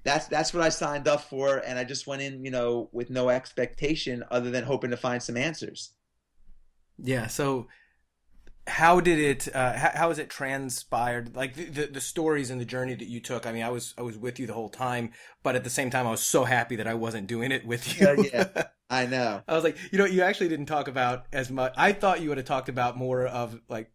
that's 0.05 0.27
that's 0.27 0.53
what 0.53 0.63
I 0.63 0.69
signed 0.69 1.09
up 1.09 1.23
for 1.23 1.59
and 1.67 1.79
I 1.79 1.85
just 1.85 2.07
went 2.07 2.21
in, 2.21 2.45
you 2.45 2.51
know, 2.51 2.91
with 2.93 3.09
no 3.09 3.31
expectation 3.31 4.23
other 4.31 4.51
than 4.51 4.65
hoping 4.65 4.91
to 4.91 4.99
find 4.99 5.23
some 5.23 5.39
answers. 5.39 5.95
Yeah, 6.99 7.27
so 7.29 7.67
how 8.67 8.99
did 9.01 9.19
it 9.19 9.55
uh, 9.55 9.75
how, 9.75 9.91
how 9.95 10.09
has 10.09 10.19
it 10.19 10.31
transpired 10.31 11.37
like 11.37 11.55
the, 11.55 11.65
the, 11.65 11.87
the 11.87 12.01
stories 12.01 12.51
and 12.51 12.61
the 12.61 12.65
journey 12.65 12.95
that 12.95 13.09
you 13.09 13.21
took 13.21 13.47
i 13.47 13.53
mean 13.53 13.63
i 13.63 13.69
was 13.69 13.95
i 13.99 14.03
was 14.03 14.17
with 14.17 14.39
you 14.39 14.47
the 14.47 14.55
whole 14.55 14.71
time 14.71 15.13
but 15.43 15.55
at 15.55 15.65
the 15.65 15.71
same 15.71 15.91
time 15.91 16.07
i 16.07 16.11
was 16.11 16.23
so 16.23 16.45
happy 16.45 16.77
that 16.77 16.87
i 16.87 16.95
wasn't 16.95 17.27
doing 17.27 17.53
it 17.53 17.67
with 17.67 18.01
you 18.01 18.25
yeah, 18.33 18.49
yeah. 18.57 18.63
i 18.91 19.05
know 19.07 19.43
i 19.47 19.55
was 19.55 19.65
like 19.65 19.77
you 19.93 19.99
know 19.99 20.07
you 20.07 20.23
actually 20.23 20.49
didn't 20.49 20.67
talk 20.67 20.89
about 20.89 21.27
as 21.33 21.51
much 21.51 21.75
i 21.77 21.93
thought 21.93 22.23
you 22.23 22.29
would 22.29 22.39
have 22.39 22.47
talked 22.47 22.69
about 22.69 22.97
more 22.97 23.27
of 23.27 23.61
like 23.69 23.91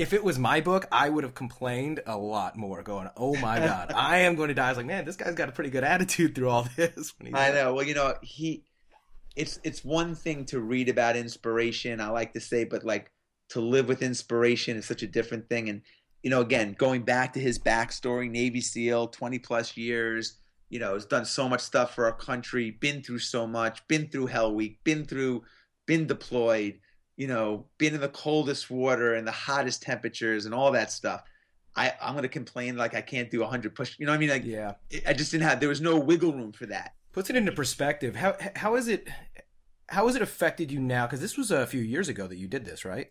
if 0.00 0.14
it 0.14 0.24
was 0.24 0.38
my 0.38 0.62
book, 0.62 0.86
I 0.90 1.10
would 1.10 1.24
have 1.24 1.34
complained 1.34 2.00
a 2.06 2.16
lot 2.16 2.56
more, 2.56 2.82
going, 2.82 3.10
"Oh 3.18 3.36
my 3.36 3.58
god, 3.66 3.92
I 3.94 4.20
am 4.20 4.34
going 4.34 4.48
to 4.48 4.54
die." 4.54 4.66
I 4.66 4.70
was 4.70 4.78
like, 4.78 4.86
"Man, 4.86 5.04
this 5.04 5.16
guy's 5.16 5.34
got 5.34 5.50
a 5.50 5.52
pretty 5.52 5.68
good 5.68 5.84
attitude 5.84 6.34
through 6.34 6.48
all 6.48 6.66
this." 6.76 7.12
I 7.34 7.50
know. 7.50 7.74
Well, 7.74 7.84
you 7.84 7.94
know, 7.94 8.14
he 8.22 8.64
it's 9.36 9.60
it's 9.62 9.84
one 9.84 10.14
thing 10.14 10.44
to 10.46 10.60
read 10.60 10.88
about 10.88 11.16
inspiration. 11.16 12.00
I 12.00 12.08
like 12.08 12.32
to 12.34 12.40
say, 12.40 12.64
but 12.64 12.84
like 12.84 13.10
to 13.50 13.60
live 13.60 13.88
with 13.88 14.02
inspiration 14.02 14.76
is 14.76 14.86
such 14.86 15.02
a 15.02 15.06
different 15.06 15.48
thing. 15.48 15.68
And 15.68 15.82
you 16.22 16.30
know, 16.30 16.40
again, 16.40 16.74
going 16.78 17.02
back 17.02 17.32
to 17.34 17.40
his 17.40 17.58
backstory, 17.58 18.30
Navy 18.30 18.60
SEAL, 18.60 19.08
twenty 19.08 19.38
plus 19.38 19.76
years. 19.76 20.34
You 20.68 20.78
know, 20.78 20.94
has 20.94 21.04
done 21.04 21.24
so 21.24 21.48
much 21.48 21.62
stuff 21.62 21.96
for 21.96 22.04
our 22.04 22.12
country, 22.12 22.70
been 22.70 23.02
through 23.02 23.18
so 23.18 23.44
much, 23.44 23.86
been 23.88 24.06
through 24.06 24.26
Hell 24.26 24.54
Week, 24.54 24.78
been 24.84 25.04
through, 25.04 25.42
been 25.86 26.06
deployed. 26.06 26.78
You 27.16 27.26
know, 27.26 27.66
been 27.78 27.94
in 27.94 28.00
the 28.00 28.08
coldest 28.08 28.70
water 28.70 29.14
and 29.14 29.26
the 29.26 29.32
hottest 29.32 29.82
temperatures 29.82 30.46
and 30.46 30.54
all 30.54 30.70
that 30.72 30.92
stuff. 30.92 31.24
I, 31.74 31.92
I'm 32.00 32.12
going 32.12 32.22
to 32.22 32.28
complain 32.28 32.76
like 32.76 32.94
I 32.94 33.00
can't 33.00 33.30
do 33.30 33.40
100 33.40 33.74
push. 33.74 33.96
You 33.98 34.06
know 34.06 34.12
what 34.12 34.16
I 34.16 34.20
mean? 34.20 34.30
Like, 34.30 34.44
yeah, 34.44 34.74
I 35.06 35.12
just 35.12 35.32
didn't 35.32 35.48
have. 35.48 35.58
There 35.58 35.68
was 35.68 35.80
no 35.80 35.98
wiggle 35.98 36.32
room 36.32 36.52
for 36.52 36.66
that 36.66 36.94
puts 37.12 37.30
it 37.30 37.36
into 37.36 37.52
perspective. 37.52 38.16
How 38.16 38.36
how 38.56 38.76
is 38.76 38.88
it 38.88 39.08
how 39.88 40.06
has 40.06 40.16
it 40.16 40.22
affected 40.22 40.70
you 40.70 40.80
now? 40.80 41.06
Because 41.06 41.20
this 41.20 41.36
was 41.36 41.50
a 41.50 41.66
few 41.66 41.80
years 41.80 42.08
ago 42.08 42.26
that 42.26 42.38
you 42.38 42.46
did 42.46 42.64
this, 42.64 42.84
right? 42.84 43.10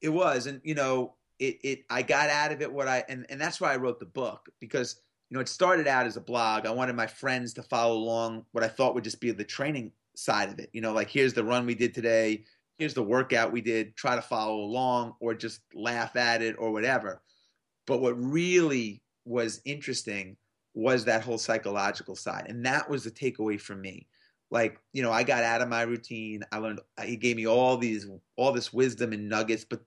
It 0.00 0.08
was, 0.08 0.46
and 0.46 0.60
you 0.64 0.74
know, 0.74 1.14
it 1.38 1.58
it 1.62 1.84
I 1.90 2.02
got 2.02 2.30
out 2.30 2.52
of 2.52 2.62
it 2.62 2.72
what 2.72 2.88
I 2.88 3.04
and 3.08 3.26
and 3.28 3.40
that's 3.40 3.60
why 3.60 3.72
I 3.72 3.76
wrote 3.76 4.00
the 4.00 4.06
book 4.06 4.48
because 4.60 5.00
you 5.28 5.34
know 5.34 5.40
it 5.40 5.48
started 5.48 5.86
out 5.86 6.06
as 6.06 6.16
a 6.16 6.20
blog. 6.20 6.66
I 6.66 6.70
wanted 6.70 6.96
my 6.96 7.06
friends 7.06 7.54
to 7.54 7.62
follow 7.62 7.96
along 7.96 8.44
what 8.52 8.64
I 8.64 8.68
thought 8.68 8.94
would 8.94 9.04
just 9.04 9.20
be 9.20 9.30
the 9.30 9.44
training 9.44 9.92
side 10.16 10.50
of 10.50 10.58
it. 10.58 10.70
You 10.72 10.80
know, 10.80 10.92
like 10.92 11.08
here's 11.08 11.34
the 11.34 11.44
run 11.44 11.66
we 11.66 11.74
did 11.74 11.94
today, 11.94 12.44
here's 12.78 12.94
the 12.94 13.02
workout 13.02 13.52
we 13.52 13.60
did. 13.60 13.96
Try 13.96 14.16
to 14.16 14.22
follow 14.22 14.60
along 14.60 15.14
or 15.20 15.34
just 15.34 15.60
laugh 15.74 16.16
at 16.16 16.42
it 16.42 16.56
or 16.58 16.72
whatever. 16.72 17.22
But 17.86 18.00
what 18.00 18.20
really 18.20 19.02
was 19.24 19.60
interesting 19.64 20.36
was 20.74 21.04
that 21.04 21.22
whole 21.22 21.38
psychological 21.38 22.16
side. 22.16 22.46
And 22.48 22.64
that 22.66 22.88
was 22.88 23.04
the 23.04 23.10
takeaway 23.10 23.60
for 23.60 23.74
me. 23.74 24.06
Like, 24.50 24.80
you 24.92 25.02
know, 25.02 25.12
I 25.12 25.22
got 25.22 25.44
out 25.44 25.62
of 25.62 25.68
my 25.68 25.82
routine. 25.82 26.44
I 26.52 26.58
learned 26.58 26.80
uh, 26.98 27.02
he 27.02 27.16
gave 27.16 27.36
me 27.36 27.46
all 27.46 27.76
these 27.76 28.06
all 28.36 28.52
this 28.52 28.72
wisdom 28.72 29.12
and 29.12 29.28
nuggets, 29.28 29.64
but 29.64 29.80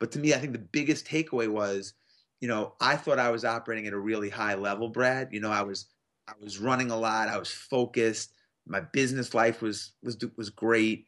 but 0.00 0.12
to 0.12 0.18
me, 0.18 0.32
I 0.32 0.38
think 0.38 0.52
the 0.52 0.58
biggest 0.58 1.06
takeaway 1.06 1.48
was, 1.48 1.94
you 2.40 2.48
know, 2.48 2.74
I 2.80 2.96
thought 2.96 3.18
I 3.18 3.30
was 3.30 3.44
operating 3.44 3.86
at 3.86 3.92
a 3.92 3.98
really 3.98 4.28
high 4.28 4.54
level, 4.54 4.88
Brad. 4.88 5.28
You 5.32 5.40
know, 5.40 5.50
I 5.50 5.62
was 5.62 5.86
I 6.28 6.32
was 6.40 6.58
running 6.58 6.90
a 6.90 6.96
lot, 6.96 7.28
I 7.28 7.38
was 7.38 7.50
focused, 7.50 8.32
my 8.66 8.80
business 8.80 9.34
life 9.34 9.62
was 9.62 9.92
was 10.02 10.16
was 10.36 10.50
great. 10.50 11.06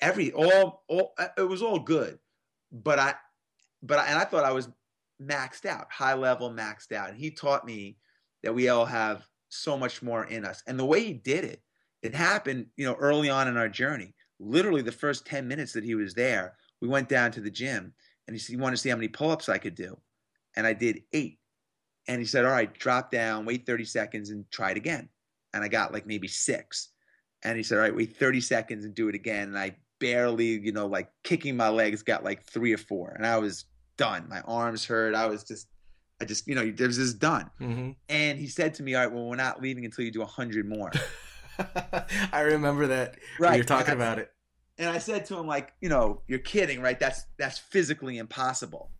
Every 0.00 0.32
all 0.32 0.84
all 0.88 1.14
uh, 1.18 1.28
it 1.36 1.42
was 1.42 1.62
all 1.62 1.78
good. 1.78 2.18
But 2.72 2.98
I 2.98 3.14
but 3.82 3.98
I, 3.98 4.06
and 4.06 4.18
I 4.18 4.24
thought 4.24 4.44
I 4.44 4.52
was 4.52 4.68
maxed 5.22 5.64
out, 5.64 5.90
high 5.90 6.14
level 6.14 6.50
maxed 6.50 6.92
out. 6.92 7.10
And 7.10 7.18
he 7.18 7.30
taught 7.30 7.64
me 7.64 7.98
that 8.42 8.54
we 8.54 8.68
all 8.68 8.86
have 8.86 9.26
so 9.48 9.76
much 9.76 10.02
more 10.02 10.24
in 10.24 10.44
us. 10.44 10.62
And 10.66 10.78
the 10.78 10.84
way 10.84 11.04
he 11.04 11.12
did 11.12 11.44
it, 11.44 11.62
it 12.02 12.14
happened, 12.14 12.66
you 12.76 12.84
know, 12.84 12.94
early 12.94 13.30
on 13.30 13.48
in 13.48 13.56
our 13.56 13.68
journey. 13.68 14.14
Literally 14.38 14.82
the 14.82 14.92
first 14.92 15.26
10 15.26 15.48
minutes 15.48 15.72
that 15.72 15.84
he 15.84 15.94
was 15.94 16.14
there, 16.14 16.54
we 16.80 16.88
went 16.88 17.08
down 17.08 17.32
to 17.32 17.40
the 17.40 17.50
gym 17.50 17.92
and 18.26 18.34
he 18.34 18.38
said, 18.38 18.52
You 18.52 18.58
want 18.58 18.74
to 18.74 18.76
see 18.76 18.88
how 18.88 18.96
many 18.96 19.08
pull 19.08 19.30
ups 19.30 19.48
I 19.48 19.58
could 19.58 19.74
do? 19.74 19.98
And 20.56 20.66
I 20.66 20.72
did 20.72 21.02
eight. 21.12 21.38
And 22.06 22.20
he 22.20 22.26
said, 22.26 22.44
All 22.44 22.52
right, 22.52 22.72
drop 22.78 23.10
down, 23.10 23.44
wait 23.44 23.66
30 23.66 23.84
seconds 23.84 24.30
and 24.30 24.48
try 24.50 24.70
it 24.70 24.76
again. 24.76 25.08
And 25.54 25.64
I 25.64 25.68
got 25.68 25.92
like 25.92 26.06
maybe 26.06 26.28
six. 26.28 26.90
And 27.42 27.56
he 27.56 27.62
said, 27.62 27.78
All 27.78 27.82
right, 27.82 27.94
wait 27.94 28.16
30 28.16 28.40
seconds 28.40 28.84
and 28.84 28.94
do 28.94 29.08
it 29.08 29.14
again. 29.14 29.48
And 29.48 29.58
I 29.58 29.76
barely, 29.98 30.60
you 30.60 30.72
know, 30.72 30.86
like 30.86 31.10
kicking 31.24 31.56
my 31.56 31.68
legs, 31.68 32.02
got 32.02 32.22
like 32.22 32.44
three 32.44 32.72
or 32.72 32.78
four. 32.78 33.12
And 33.16 33.26
I 33.26 33.38
was 33.38 33.64
done. 33.96 34.28
My 34.28 34.40
arms 34.42 34.84
hurt. 34.84 35.14
I 35.14 35.26
was 35.26 35.42
just 35.42 35.66
I 36.20 36.24
just, 36.24 36.48
you 36.48 36.54
know, 36.54 36.68
this 36.70 37.14
done. 37.14 37.50
Mm-hmm. 37.60 37.90
And 38.08 38.38
he 38.38 38.48
said 38.48 38.74
to 38.74 38.82
me, 38.82 38.94
all 38.94 39.04
right, 39.04 39.12
well, 39.12 39.26
we're 39.26 39.36
not 39.36 39.62
leaving 39.62 39.84
until 39.84 40.04
you 40.04 40.10
do 40.10 40.22
a 40.22 40.26
hundred 40.26 40.68
more. 40.68 40.90
I 42.32 42.40
remember 42.40 42.88
that. 42.88 43.16
Right. 43.38 43.56
You're 43.56 43.64
talking 43.64 43.92
I, 43.92 43.96
about 43.96 44.18
it. 44.18 44.32
And 44.78 44.88
I 44.88 44.98
said 44.98 45.26
to 45.26 45.38
him, 45.38 45.46
like, 45.46 45.72
you 45.80 45.88
know, 45.88 46.22
you're 46.26 46.38
kidding, 46.40 46.80
right? 46.80 46.98
That's, 46.98 47.24
that's 47.38 47.58
physically 47.58 48.18
impossible. 48.18 48.90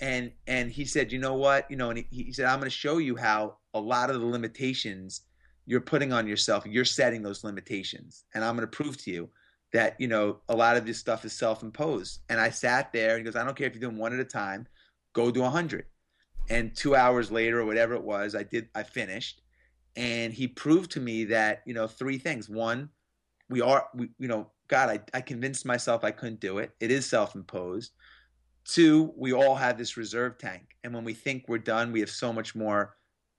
And, 0.00 0.32
and 0.46 0.70
he 0.70 0.84
said, 0.84 1.12
you 1.12 1.18
know 1.18 1.34
what? 1.34 1.70
You 1.70 1.76
know, 1.76 1.90
and 1.90 2.04
he, 2.10 2.24
he 2.24 2.32
said, 2.32 2.46
I'm 2.46 2.58
going 2.58 2.70
to 2.70 2.76
show 2.76 2.98
you 2.98 3.16
how 3.16 3.56
a 3.72 3.80
lot 3.80 4.10
of 4.10 4.20
the 4.20 4.26
limitations 4.26 5.22
you're 5.64 5.80
putting 5.80 6.12
on 6.12 6.26
yourself, 6.26 6.66
you're 6.66 6.84
setting 6.84 7.22
those 7.22 7.42
limitations. 7.42 8.24
And 8.34 8.44
I'm 8.44 8.54
going 8.54 8.68
to 8.68 8.76
prove 8.76 8.98
to 9.04 9.10
you 9.10 9.30
that, 9.72 9.96
you 9.98 10.08
know, 10.08 10.38
a 10.48 10.54
lot 10.54 10.76
of 10.76 10.84
this 10.86 10.98
stuff 10.98 11.24
is 11.24 11.32
self 11.32 11.62
imposed. 11.62 12.20
And 12.28 12.38
I 12.38 12.50
sat 12.50 12.92
there 12.92 13.16
and 13.16 13.18
he 13.18 13.24
goes, 13.24 13.34
I 13.34 13.44
don't 13.44 13.56
care 13.56 13.66
if 13.66 13.74
you're 13.74 13.90
doing 13.90 13.98
one 13.98 14.12
at 14.12 14.20
a 14.20 14.24
time, 14.24 14.66
go 15.14 15.30
do 15.30 15.42
a 15.42 15.50
hundred 15.50 15.86
and 16.48 16.74
two 16.74 16.94
hours 16.94 17.30
later 17.30 17.60
or 17.60 17.64
whatever 17.64 17.94
it 17.94 18.02
was 18.02 18.34
i 18.34 18.42
did 18.42 18.68
i 18.74 18.82
finished. 18.82 19.42
And 19.96 20.34
he 20.34 20.46
proved 20.46 20.90
to 20.92 21.00
me 21.00 21.24
that 21.24 21.62
you 21.64 21.72
know 21.72 21.86
three 21.86 22.18
things. 22.18 22.48
One 22.48 22.90
we 23.48 23.60
are 23.60 23.88
we, 23.94 24.10
you 24.18 24.28
know 24.28 24.50
god 24.68 24.90
I, 24.90 25.00
I 25.16 25.20
convinced 25.20 25.64
myself 25.64 26.04
i 26.04 26.10
couldn't 26.10 26.40
do 26.40 26.58
it. 26.58 26.72
It 26.80 26.90
is 26.90 27.06
self-imposed. 27.06 27.92
Two 28.64 29.12
we 29.16 29.32
all 29.32 29.54
have 29.54 29.78
this 29.78 29.96
reserve 29.96 30.38
tank. 30.38 30.76
And 30.84 30.92
when 30.94 31.04
we 31.04 31.14
think 31.14 31.44
we're 31.48 31.58
done 31.58 31.92
we 31.92 32.00
have 32.00 32.10
so 32.10 32.32
much 32.32 32.54
more 32.54 32.96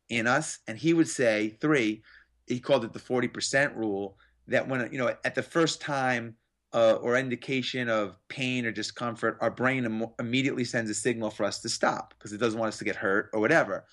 in 0.09 0.25
us. 0.25 0.59
And 0.67 0.77
he 0.77 0.93
would 0.93 1.09
say 1.09 1.57
three 1.61 2.03
he 2.47 2.59
called 2.59 2.85
it 2.85 2.93
the 2.93 2.99
40% 2.99 3.75
rule 3.75 4.17
that 4.47 4.67
when 4.67 4.91
you 4.91 4.97
know 4.97 5.13
at 5.23 5.35
the 5.35 5.43
first 5.43 5.81
time 5.81 6.35
uh, 6.73 6.93
or 7.01 7.15
indication 7.15 7.89
of 7.89 8.17
pain 8.27 8.65
or 8.65 8.71
discomfort, 8.71 9.37
our 9.41 9.51
brain 9.51 9.85
Im- 9.85 10.07
immediately 10.19 10.63
sends 10.63 10.89
a 10.89 10.93
signal 10.93 11.29
for 11.29 11.45
us 11.45 11.59
to 11.61 11.69
stop 11.69 12.13
because 12.17 12.33
it 12.33 12.39
doesn't 12.39 12.59
want 12.59 12.69
us 12.69 12.77
to 12.79 12.85
get 12.85 12.95
hurt 12.95 13.29
or 13.33 13.39
whatever. 13.39 13.85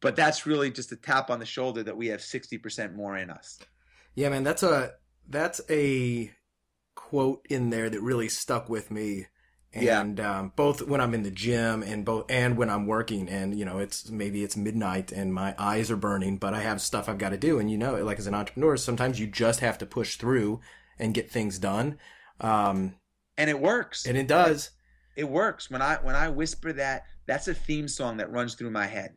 But 0.00 0.16
that's 0.16 0.46
really 0.46 0.70
just 0.70 0.92
a 0.92 0.96
tap 0.96 1.30
on 1.30 1.38
the 1.38 1.46
shoulder 1.46 1.82
that 1.82 1.96
we 1.96 2.08
have 2.08 2.20
60% 2.20 2.94
more 2.94 3.16
in 3.16 3.30
us. 3.30 3.58
Yeah, 4.14 4.28
man, 4.30 4.42
that's 4.42 4.62
a 4.62 4.92
that's 5.28 5.60
a 5.70 6.32
quote 6.94 7.46
in 7.48 7.70
there 7.70 7.88
that 7.88 8.00
really 8.00 8.28
stuck 8.28 8.68
with 8.68 8.90
me. 8.90 9.26
And 9.72 10.18
yeah. 10.18 10.40
um, 10.40 10.52
both 10.56 10.82
when 10.82 11.00
I'm 11.00 11.14
in 11.14 11.22
the 11.22 11.30
gym 11.30 11.82
and 11.82 12.04
both 12.04 12.24
and 12.30 12.56
when 12.56 12.70
I'm 12.70 12.86
working 12.86 13.28
and 13.28 13.56
you 13.56 13.66
know 13.66 13.78
it's 13.78 14.10
maybe 14.10 14.42
it's 14.42 14.56
midnight 14.56 15.12
and 15.12 15.32
my 15.32 15.54
eyes 15.58 15.90
are 15.90 15.96
burning 15.96 16.38
but 16.38 16.54
I 16.54 16.60
have 16.60 16.80
stuff 16.80 17.06
I've 17.06 17.18
got 17.18 17.30
to 17.30 17.36
do 17.36 17.58
and 17.58 17.70
you 17.70 17.76
know 17.76 18.02
like 18.02 18.18
as 18.18 18.26
an 18.26 18.34
entrepreneur 18.34 18.78
sometimes 18.78 19.20
you 19.20 19.26
just 19.26 19.60
have 19.60 19.76
to 19.78 19.86
push 19.86 20.16
through 20.16 20.60
and 20.98 21.14
get 21.14 21.30
things 21.30 21.58
done. 21.58 21.98
Um, 22.40 22.94
and 23.36 23.48
it 23.48 23.60
works. 23.60 24.06
And 24.06 24.16
it 24.16 24.26
does. 24.26 24.70
It 25.16 25.28
works. 25.28 25.70
When 25.70 25.82
I 25.82 25.96
when 25.96 26.14
I 26.14 26.28
whisper 26.28 26.72
that, 26.74 27.04
that's 27.26 27.48
a 27.48 27.54
theme 27.54 27.88
song 27.88 28.18
that 28.18 28.30
runs 28.30 28.54
through 28.54 28.70
my 28.70 28.86
head. 28.86 29.16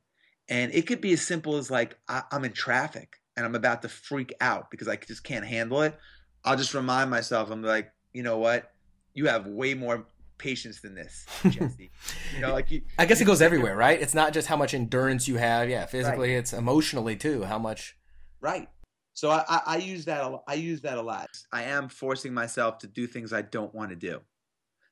And 0.50 0.74
it 0.74 0.88
could 0.88 1.02
be 1.02 1.14
as 1.14 1.22
simple 1.22 1.58
as 1.58 1.72
like 1.72 1.98
I, 2.08 2.24
I'm 2.32 2.44
in 2.44 2.52
traffic 2.52 3.18
and 3.38 3.46
I'm 3.46 3.56
about 3.56 3.82
to 3.84 3.90
freak 3.90 4.34
out 4.42 4.70
because 4.70 4.88
I 4.88 4.96
just 4.96 5.24
can't 5.24 5.46
handle 5.46 5.82
it. 5.82 5.98
I'll 6.44 6.58
just 6.58 6.74
remind 6.74 7.10
myself, 7.10 7.52
I'm 7.52 7.62
like, 7.62 7.92
you 8.14 8.24
know 8.24 8.38
what? 8.38 8.72
You 9.14 9.28
have 9.28 9.46
way 9.46 9.74
more 9.74 10.06
patience 10.38 10.82
than 10.82 10.96
this, 10.96 11.26
Jesse. 11.50 11.92
you 12.34 12.42
know, 12.42 12.52
like 12.52 12.72
you, 12.72 12.82
I 12.98 13.06
guess 13.06 13.22
it 13.22 13.26
goes 13.26 13.42
everywhere, 13.42 13.76
right? 13.76 14.02
It's 14.02 14.16
not 14.16 14.34
just 14.34 14.48
how 14.48 14.58
much 14.58 14.74
endurance 14.74 15.28
you 15.28 15.38
have. 15.38 15.70
Yeah, 15.70 15.86
physically, 15.86 16.30
right. 16.30 16.40
it's 16.40 16.52
emotionally 16.52 17.16
too. 17.16 17.44
How 17.44 17.60
much? 17.60 17.96
Right. 18.40 18.68
So 19.14 19.30
I, 19.30 19.44
I, 19.48 19.62
I 19.66 19.78
use 19.78 20.06
that. 20.06 20.24
A, 20.24 20.40
I 20.48 20.54
use 20.56 20.82
that 20.82 20.98
a 20.98 21.02
lot. 21.02 21.30
I 21.52 21.64
am 21.64 21.90
forcing 21.90 22.34
myself 22.34 22.78
to 22.80 22.88
do 22.88 23.08
things 23.08 23.34
I 23.34 23.42
don't 23.42 23.74
want 23.74 23.90
to 23.90 23.96
do. 23.96 24.22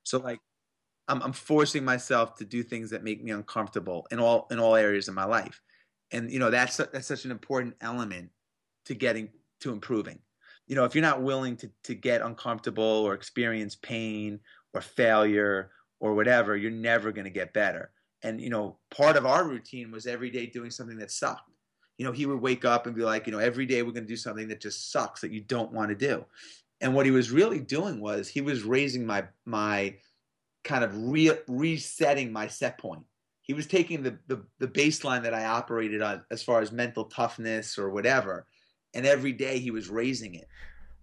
So 0.03 0.19
like, 0.19 0.39
I'm, 1.07 1.21
I'm 1.21 1.33
forcing 1.33 1.83
myself 1.83 2.35
to 2.35 2.45
do 2.45 2.61
things 2.63 2.91
that 2.91 3.03
make 3.03 3.23
me 3.23 3.31
uncomfortable 3.31 4.07
in 4.11 4.19
all 4.19 4.47
in 4.51 4.59
all 4.59 4.75
areas 4.75 5.07
of 5.07 5.15
my 5.15 5.25
life, 5.25 5.59
and 6.11 6.31
you 6.31 6.39
know 6.39 6.51
that's 6.51 6.77
that's 6.77 7.07
such 7.07 7.25
an 7.25 7.31
important 7.31 7.75
element 7.81 8.29
to 8.85 8.93
getting 8.93 9.29
to 9.61 9.71
improving. 9.71 10.19
You 10.67 10.75
know, 10.75 10.85
if 10.85 10.93
you're 10.93 11.01
not 11.01 11.23
willing 11.23 11.57
to 11.57 11.71
to 11.85 11.95
get 11.95 12.21
uncomfortable 12.21 12.83
or 12.83 13.15
experience 13.15 13.75
pain 13.75 14.39
or 14.73 14.81
failure 14.81 15.71
or 15.99 16.13
whatever, 16.13 16.55
you're 16.55 16.71
never 16.71 17.11
going 17.11 17.25
to 17.25 17.31
get 17.31 17.53
better. 17.53 17.91
And 18.21 18.39
you 18.39 18.49
know, 18.49 18.77
part 18.91 19.17
of 19.17 19.25
our 19.25 19.47
routine 19.47 19.91
was 19.91 20.05
every 20.05 20.29
day 20.29 20.45
doing 20.45 20.69
something 20.69 20.97
that 20.97 21.11
sucked. 21.11 21.49
You 21.99 22.05
know, 22.05 22.11
he 22.11 22.25
would 22.25 22.41
wake 22.41 22.65
up 22.65 22.87
and 22.87 22.95
be 22.95 23.03
like, 23.03 23.27
you 23.27 23.31
know, 23.31 23.37
every 23.37 23.67
day 23.67 23.83
we're 23.83 23.91
going 23.91 24.05
to 24.05 24.09
do 24.09 24.15
something 24.15 24.47
that 24.47 24.61
just 24.61 24.91
sucks 24.91 25.21
that 25.21 25.31
you 25.31 25.41
don't 25.41 25.71
want 25.71 25.89
to 25.89 25.95
do. 25.95 26.25
And 26.81 26.95
what 26.95 27.05
he 27.05 27.11
was 27.11 27.29
really 27.29 27.59
doing 27.59 27.99
was 27.99 28.27
he 28.27 28.41
was 28.41 28.63
raising 28.63 29.05
my 29.05 29.25
my 29.45 29.95
kind 30.63 30.83
of 30.83 30.91
re- 30.95 31.37
resetting 31.47 32.31
my 32.31 32.47
set 32.47 32.77
point. 32.77 33.03
He 33.41 33.53
was 33.53 33.67
taking 33.67 34.01
the, 34.01 34.17
the 34.27 34.45
the 34.59 34.67
baseline 34.67 35.23
that 35.23 35.33
I 35.33 35.45
operated 35.45 36.01
on 36.01 36.23
as 36.31 36.41
far 36.41 36.61
as 36.61 36.71
mental 36.71 37.05
toughness 37.05 37.77
or 37.77 37.89
whatever, 37.89 38.47
and 38.93 39.05
every 39.05 39.33
day 39.33 39.59
he 39.59 39.69
was 39.69 39.89
raising 39.89 40.35
it. 40.35 40.47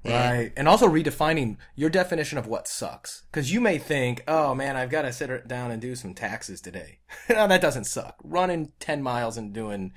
Right. 0.05 0.53
And 0.57 0.69
also 0.69 0.89
redefining 0.89 1.57
your 1.75 1.91
definition 1.91 2.39
of 2.39 2.47
what 2.47 2.69
sucks. 2.69 3.23
Because 3.31 3.53
you 3.53 3.61
may 3.61 3.79
think, 3.79 4.23
oh 4.29 4.55
man, 4.55 4.77
I've 4.77 4.91
got 4.91 5.03
to 5.03 5.13
sit 5.13 5.49
down 5.49 5.71
and 5.71 5.81
do 5.81 5.95
some 5.95 6.15
taxes 6.15 6.61
today. 6.61 7.01
no, 7.29 7.49
that 7.49 7.61
doesn't 7.61 7.85
suck. 7.85 8.17
Running 8.23 8.73
10 8.81 9.03
miles 9.03 9.37
and 9.37 9.53
doing 9.53 9.93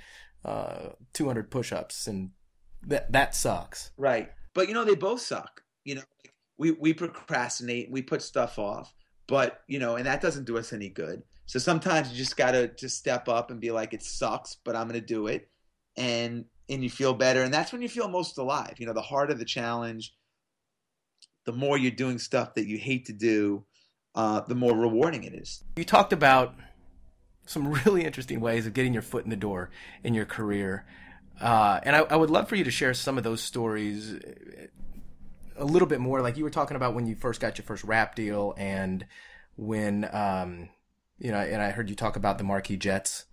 uh, 0.45 0.89
200 1.13 1.51
push 1.51 1.71
ups, 1.71 2.07
and 2.07 2.31
that, 2.85 3.11
that 3.11 3.35
sucks. 3.35 3.91
Right. 3.97 4.29
But 4.53 4.67
you 4.67 4.73
know, 4.73 4.85
they 4.85 4.95
both 4.95 5.21
suck. 5.21 5.61
You 5.83 5.95
know, 5.95 6.01
we, 6.57 6.71
we 6.71 6.93
procrastinate, 6.93 7.89
we 7.91 8.01
put 8.01 8.21
stuff 8.21 8.59
off, 8.59 8.93
but 9.27 9.61
you 9.67 9.79
know, 9.79 9.95
and 9.95 10.05
that 10.05 10.21
doesn't 10.21 10.45
do 10.45 10.57
us 10.57 10.73
any 10.73 10.89
good. 10.89 11.23
So 11.45 11.57
sometimes 11.57 12.11
you 12.11 12.17
just 12.17 12.37
got 12.37 12.51
to 12.51 12.67
just 12.67 12.97
step 12.97 13.27
up 13.27 13.49
and 13.49 13.59
be 13.59 13.71
like, 13.71 13.93
it 13.93 14.03
sucks, 14.03 14.57
but 14.63 14.75
I'm 14.75 14.87
going 14.87 14.99
to 14.99 15.05
do 15.05 15.27
it. 15.27 15.49
And 15.97 16.45
and 16.69 16.83
you 16.83 16.89
feel 16.89 17.13
better. 17.13 17.41
And 17.41 17.53
that's 17.53 17.71
when 17.71 17.81
you 17.81 17.89
feel 17.89 18.07
most 18.07 18.37
alive. 18.37 18.75
You 18.77 18.85
know, 18.85 18.93
the 18.93 19.01
harder 19.01 19.33
the 19.33 19.45
challenge, 19.45 20.13
the 21.45 21.51
more 21.51 21.77
you're 21.77 21.91
doing 21.91 22.19
stuff 22.19 22.53
that 22.53 22.67
you 22.67 22.77
hate 22.77 23.05
to 23.05 23.13
do, 23.13 23.65
uh, 24.13 24.41
the 24.41 24.55
more 24.55 24.75
rewarding 24.75 25.23
it 25.23 25.33
is. 25.33 25.63
You 25.75 25.83
talked 25.83 26.13
about 26.13 26.55
some 27.49 27.71
really 27.85 28.05
interesting 28.05 28.39
ways 28.39 28.65
of 28.65 28.73
getting 28.73 28.93
your 28.93 29.01
foot 29.01 29.23
in 29.23 29.29
the 29.29 29.35
door 29.35 29.69
in 30.03 30.13
your 30.13 30.25
career. 30.25 30.85
Uh, 31.39 31.79
and 31.83 31.95
I, 31.95 31.99
I, 31.99 32.15
would 32.17 32.29
love 32.29 32.49
for 32.49 32.57
you 32.57 32.65
to 32.65 32.71
share 32.71 32.93
some 32.93 33.17
of 33.17 33.23
those 33.23 33.41
stories 33.41 34.19
a 35.55 35.63
little 35.63 35.87
bit 35.87 36.01
more. 36.01 36.21
Like 36.21 36.35
you 36.35 36.43
were 36.43 36.49
talking 36.49 36.75
about 36.75 36.93
when 36.93 37.07
you 37.07 37.15
first 37.15 37.39
got 37.39 37.57
your 37.57 37.63
first 37.63 37.85
rap 37.85 38.13
deal 38.13 38.53
and 38.57 39.05
when, 39.55 40.09
um, 40.13 40.67
you 41.17 41.31
know, 41.31 41.37
and 41.37 41.61
I 41.61 41.69
heard 41.69 41.89
you 41.89 41.95
talk 41.95 42.17
about 42.17 42.39
the 42.39 42.43
Marquis 42.43 42.75
Jets 42.75 43.25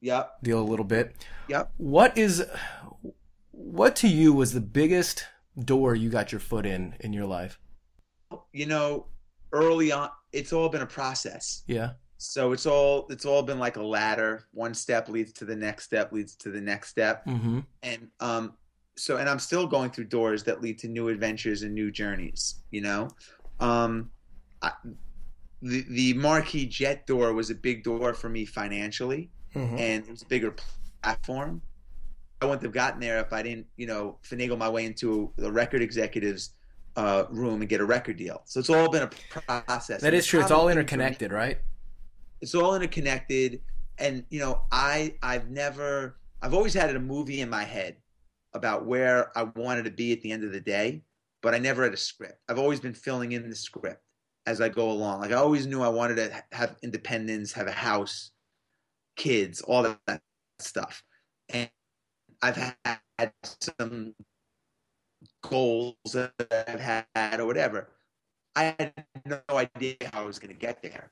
Yep. 0.00 0.42
Deal 0.42 0.60
a 0.60 0.64
little 0.64 0.84
bit. 0.84 1.14
Yep. 1.48 1.72
What 1.76 2.16
is 2.16 2.44
what 3.50 3.96
to 3.96 4.08
you 4.08 4.32
was 4.32 4.52
the 4.52 4.60
biggest 4.60 5.26
door 5.58 5.94
you 5.94 6.08
got 6.08 6.32
your 6.32 6.40
foot 6.40 6.64
in 6.64 6.94
in 7.00 7.12
your 7.12 7.26
life? 7.26 7.58
You 8.52 8.66
know, 8.66 9.06
early 9.52 9.92
on, 9.92 10.08
it's 10.32 10.52
all 10.52 10.68
been 10.68 10.82
a 10.82 10.86
process. 10.86 11.62
Yeah. 11.66 11.92
So 12.22 12.52
it's 12.52 12.66
all 12.66 13.06
it's 13.08 13.24
all 13.24 13.42
been 13.42 13.58
like 13.58 13.76
a 13.76 13.82
ladder. 13.82 14.46
One 14.52 14.74
step 14.74 15.08
leads 15.08 15.32
to 15.34 15.46
the 15.46 15.56
next 15.56 15.84
step 15.84 16.12
leads 16.12 16.36
to 16.36 16.50
the 16.50 16.60
next 16.60 16.90
step. 16.90 17.24
Mm-hmm. 17.24 17.60
And 17.82 18.08
um, 18.20 18.54
so 18.96 19.16
and 19.16 19.26
I'm 19.26 19.38
still 19.38 19.66
going 19.66 19.90
through 19.90 20.04
doors 20.04 20.44
that 20.44 20.60
lead 20.60 20.78
to 20.80 20.88
new 20.88 21.08
adventures 21.08 21.62
and 21.62 21.74
new 21.74 21.90
journeys. 21.90 22.56
You 22.70 22.82
know, 22.82 23.08
um, 23.58 24.10
I, 24.60 24.72
the 25.62 25.84
the 25.88 26.12
Marquis 26.12 26.66
Jet 26.66 27.06
door 27.06 27.32
was 27.32 27.48
a 27.48 27.54
big 27.54 27.84
door 27.84 28.12
for 28.12 28.28
me 28.28 28.44
financially 28.44 29.30
mm-hmm. 29.54 29.78
and 29.78 30.04
it 30.04 30.10
was 30.10 30.20
a 30.20 30.26
bigger 30.26 30.54
platform. 31.02 31.62
I 32.42 32.44
wouldn't 32.44 32.62
have 32.62 32.72
gotten 32.72 33.00
there 33.00 33.18
if 33.20 33.32
I 33.32 33.42
didn't, 33.42 33.66
you 33.78 33.86
know, 33.86 34.18
finagle 34.28 34.58
my 34.58 34.68
way 34.68 34.84
into 34.84 35.32
the 35.36 35.50
record 35.50 35.80
executives 35.80 36.50
uh, 36.96 37.24
room 37.30 37.60
and 37.60 37.68
get 37.68 37.80
a 37.80 37.84
record 37.84 38.16
deal. 38.16 38.42
So 38.44 38.60
it's 38.60 38.70
all 38.70 38.90
been 38.90 39.04
a 39.04 39.10
process. 39.30 40.00
That 40.02 40.12
is 40.12 40.26
true. 40.26 40.40
It's 40.40 40.50
all 40.50 40.68
interconnected, 40.68 41.32
right? 41.32 41.58
It's 42.40 42.54
all 42.54 42.74
interconnected, 42.74 43.60
and 43.98 44.24
you 44.30 44.40
know, 44.40 44.62
I 44.72 45.16
I've 45.22 45.50
never 45.50 46.16
I've 46.42 46.54
always 46.54 46.74
had 46.74 46.94
a 46.94 47.00
movie 47.00 47.40
in 47.40 47.50
my 47.50 47.64
head 47.64 47.96
about 48.54 48.86
where 48.86 49.36
I 49.38 49.44
wanted 49.44 49.84
to 49.84 49.90
be 49.90 50.12
at 50.12 50.22
the 50.22 50.32
end 50.32 50.44
of 50.44 50.52
the 50.52 50.60
day, 50.60 51.02
but 51.42 51.54
I 51.54 51.58
never 51.58 51.84
had 51.84 51.92
a 51.92 51.98
script. 51.98 52.40
I've 52.48 52.58
always 52.58 52.80
been 52.80 52.94
filling 52.94 53.32
in 53.32 53.48
the 53.48 53.54
script 53.54 54.02
as 54.46 54.60
I 54.60 54.68
go 54.68 54.90
along. 54.90 55.20
Like 55.20 55.32
I 55.32 55.36
always 55.36 55.66
knew 55.66 55.82
I 55.82 55.88
wanted 55.88 56.16
to 56.16 56.42
have 56.52 56.76
independence, 56.82 57.52
have 57.52 57.66
a 57.66 57.72
house, 57.72 58.32
kids, 59.16 59.60
all 59.60 59.96
that 60.06 60.22
stuff. 60.58 61.02
And 61.50 61.70
I've 62.42 62.74
had 62.86 63.32
some 63.78 64.14
goals 65.42 65.96
that 66.12 66.32
I've 66.68 67.06
had 67.14 67.40
or 67.40 67.46
whatever. 67.46 67.88
I 68.56 68.74
had 68.78 68.92
no 69.26 69.40
idea 69.50 69.96
how 70.12 70.22
I 70.22 70.26
was 70.26 70.38
going 70.38 70.52
to 70.52 70.58
get 70.58 70.82
there. 70.82 71.10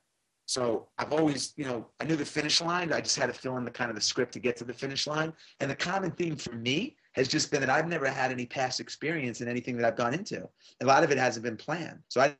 So 0.49 0.89
I've 0.97 1.13
always, 1.13 1.53
you 1.57 1.67
know, 1.67 1.87
I 2.01 2.05
knew 2.05 2.17
the 2.17 2.25
finish 2.25 2.63
line. 2.63 2.91
I 2.91 3.03
just 3.03 3.19
had 3.19 3.27
to 3.27 3.35
fill 3.35 3.59
in 3.59 3.67
the 3.67 3.71
kind 3.71 3.91
of 3.91 3.95
the 3.95 4.01
script 4.01 4.33
to 4.33 4.39
get 4.39 4.57
to 4.57 4.65
the 4.65 4.73
finish 4.73 5.07
line. 5.07 5.31
And 5.61 5.71
the 5.71 5.77
common 5.77 6.11
theme 6.13 6.37
for 6.37 6.55
me 6.55 6.97
has 7.13 7.29
just 7.29 7.51
been 7.51 7.61
that 7.61 7.69
I've 7.69 7.87
never 7.87 8.09
had 8.09 8.33
any 8.33 8.47
past 8.47 8.81
experience 8.81 9.43
in 9.43 9.49
anything 9.49 9.77
that 9.77 9.87
I've 9.87 9.97
gone 9.97 10.15
into. 10.15 10.49
A 10.81 10.87
lot 10.87 11.05
of 11.05 11.11
it 11.11 11.19
hasn't 11.19 11.45
been 11.45 11.59
planned. 11.59 11.99
So 12.09 12.23
I 12.23 12.35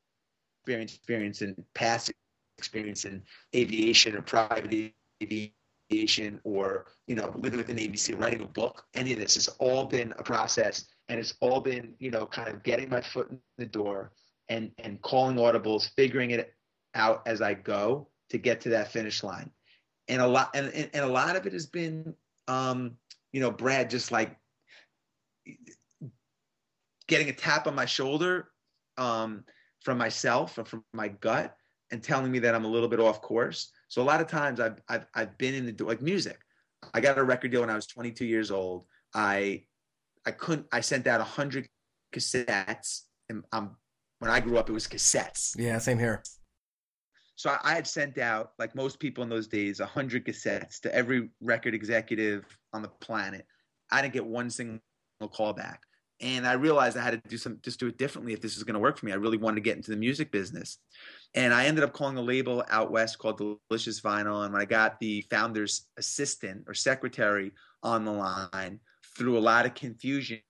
experience 0.63 0.95
experience 0.95 1.43
in 1.43 1.55
past 1.75 2.11
experience 2.57 3.05
in 3.05 3.23
aviation 3.55 4.17
or 4.17 4.23
private 4.23 4.95
aviation 5.23 6.41
or 6.45 6.87
you 7.09 7.15
know 7.15 7.31
living 7.37 7.59
with 7.59 7.69
Navy 7.69 7.99
SEAL, 7.99 8.17
writing 8.17 8.41
a 8.41 8.47
book. 8.47 8.85
Any 8.95 9.13
of 9.13 9.19
this 9.19 9.35
has 9.35 9.49
all 9.59 9.85
been 9.85 10.15
a 10.19 10.23
process, 10.23 10.87
and 11.11 11.21
it's 11.21 11.35
all 11.41 11.61
been 11.61 11.93
you 11.99 12.11
know 12.11 12.25
kind 12.25 12.49
of 12.49 12.63
getting 12.63 12.89
my 12.89 13.03
foot 13.03 13.31
in 13.31 13.39
the 13.59 13.67
door 13.67 14.13
and 14.49 14.71
and 14.79 14.99
calling 15.03 15.37
audibles, 15.37 15.91
figuring 15.95 16.31
it 16.31 16.55
out 16.95 17.23
as 17.27 17.41
I 17.41 17.55
go 17.55 18.09
to 18.31 18.39
get 18.39 18.61
to 18.63 18.71
that 18.71 18.93
finish 18.93 19.23
line. 19.23 19.51
And 20.09 20.23
a 20.23 20.27
lot 20.27 20.51
and 20.55 20.69
and, 20.73 20.91
and 20.95 21.05
a 21.05 21.09
lot 21.09 21.37
of 21.37 21.47
it 21.47 21.53
has 21.53 21.67
been 21.67 22.15
um, 22.47 22.97
you 23.33 23.41
know 23.41 23.51
Brad 23.51 23.91
just 23.91 24.11
like 24.11 24.37
getting 27.07 27.29
a 27.29 27.33
tap 27.33 27.67
on 27.67 27.75
my 27.75 27.85
shoulder 27.85 28.49
um, 28.97 29.45
from 29.83 29.99
myself 29.99 30.59
or 30.59 30.65
from 30.65 30.85
my 30.93 31.09
gut 31.09 31.55
and 31.91 32.03
telling 32.03 32.31
me 32.31 32.39
that 32.41 32.55
I'm 32.55 32.65
a 32.65 32.69
little 32.69 32.89
bit 32.89 33.01
off 33.01 33.23
course 33.23 33.71
so 33.89 34.03
a 34.03 34.05
lot 34.05 34.21
of 34.21 34.27
times 34.29 34.61
I've, 34.61 34.81
I've, 34.89 35.07
I've 35.15 35.39
been 35.39 35.55
in 35.55 35.75
the, 35.75 35.85
like 35.85 36.03
music. 36.03 36.39
I 36.95 37.01
got 37.01 37.19
a 37.19 37.25
record 37.25 37.51
deal 37.51 37.63
when 37.63 37.71
I 37.71 37.75
was 37.75 37.87
22 37.87 38.25
years 38.25 38.51
old. 38.51 38.85
I, 39.15 39.65
I 40.27 40.31
couldn't, 40.31 40.67
I 40.71 40.81
sent 40.81 41.07
out 41.07 41.21
a 41.21 41.25
hundred 41.25 41.67
cassettes 42.15 43.03
and 43.29 43.45
um, 43.53 43.77
when 44.21 44.31
I 44.31 44.41
grew 44.41 44.59
up, 44.59 44.69
it 44.69 44.73
was 44.73 44.87
cassettes. 44.87 45.55
Yeah. 45.59 45.79
Same 45.79 45.99
here. 45.99 46.23
So 47.39 47.51
I, 47.51 47.59
I 47.63 47.75
had 47.75 47.87
sent 47.87 48.19
out, 48.19 48.53
like 48.59 48.75
most 48.75 48.99
people 48.99 49.25
in 49.25 49.31
those 49.31 49.49
days, 49.49 49.81
hundred 49.81 50.27
cassettes 50.27 50.81
to 50.81 50.95
every 50.95 51.31
record 51.41 51.75
executive 51.75 52.45
on 52.73 52.83
the 52.83 52.89
planet. 52.89 53.47
I 53.91 54.03
didn't 54.03 54.15
get 54.15 54.27
one 54.27 54.51
single 54.51 54.81
call 55.33 55.55
back 55.55 55.83
and 56.21 56.47
I 56.47 56.55
realized 56.55 56.97
I 56.97 57.03
had 57.03 57.23
to 57.23 57.29
do 57.29 57.37
some 57.37 57.59
just 57.63 57.79
do 57.79 57.87
it 57.87 57.99
differently 57.99 58.33
if 58.33 58.41
this 58.41 58.57
is 58.57 58.65
going 58.65 58.75
to 58.75 58.81
work 58.81 58.99
for 58.99 59.07
me. 59.07 59.13
I 59.13 59.17
really 59.17 59.37
wanted 59.37 59.57
to 59.57 59.61
get 59.61 59.77
into 59.77 59.91
the 59.91 59.97
music 59.97 60.33
business, 60.33 60.79
and 61.35 61.55
I 61.55 61.67
ended 61.67 61.85
up 61.85 61.93
calling 61.93 62.17
a 62.17 62.23
label 62.23 62.65
out 62.71 62.91
west 62.91 63.19
called 63.19 63.39
Delicious 63.71 64.01
Vinyl. 64.01 64.45
And 64.45 64.53
when 64.53 64.63
I 64.63 64.65
got 64.65 64.99
the 64.99 65.23
founder's 65.31 65.87
assistant 65.97 66.65
or 66.67 66.75
secretary 66.75 67.53
on 67.83 68.05
the 68.05 68.13
line, 68.13 68.81
through 69.17 69.39
a 69.39 69.41
lot 69.41 69.67
of 69.67 69.75
confusion, 69.75 70.41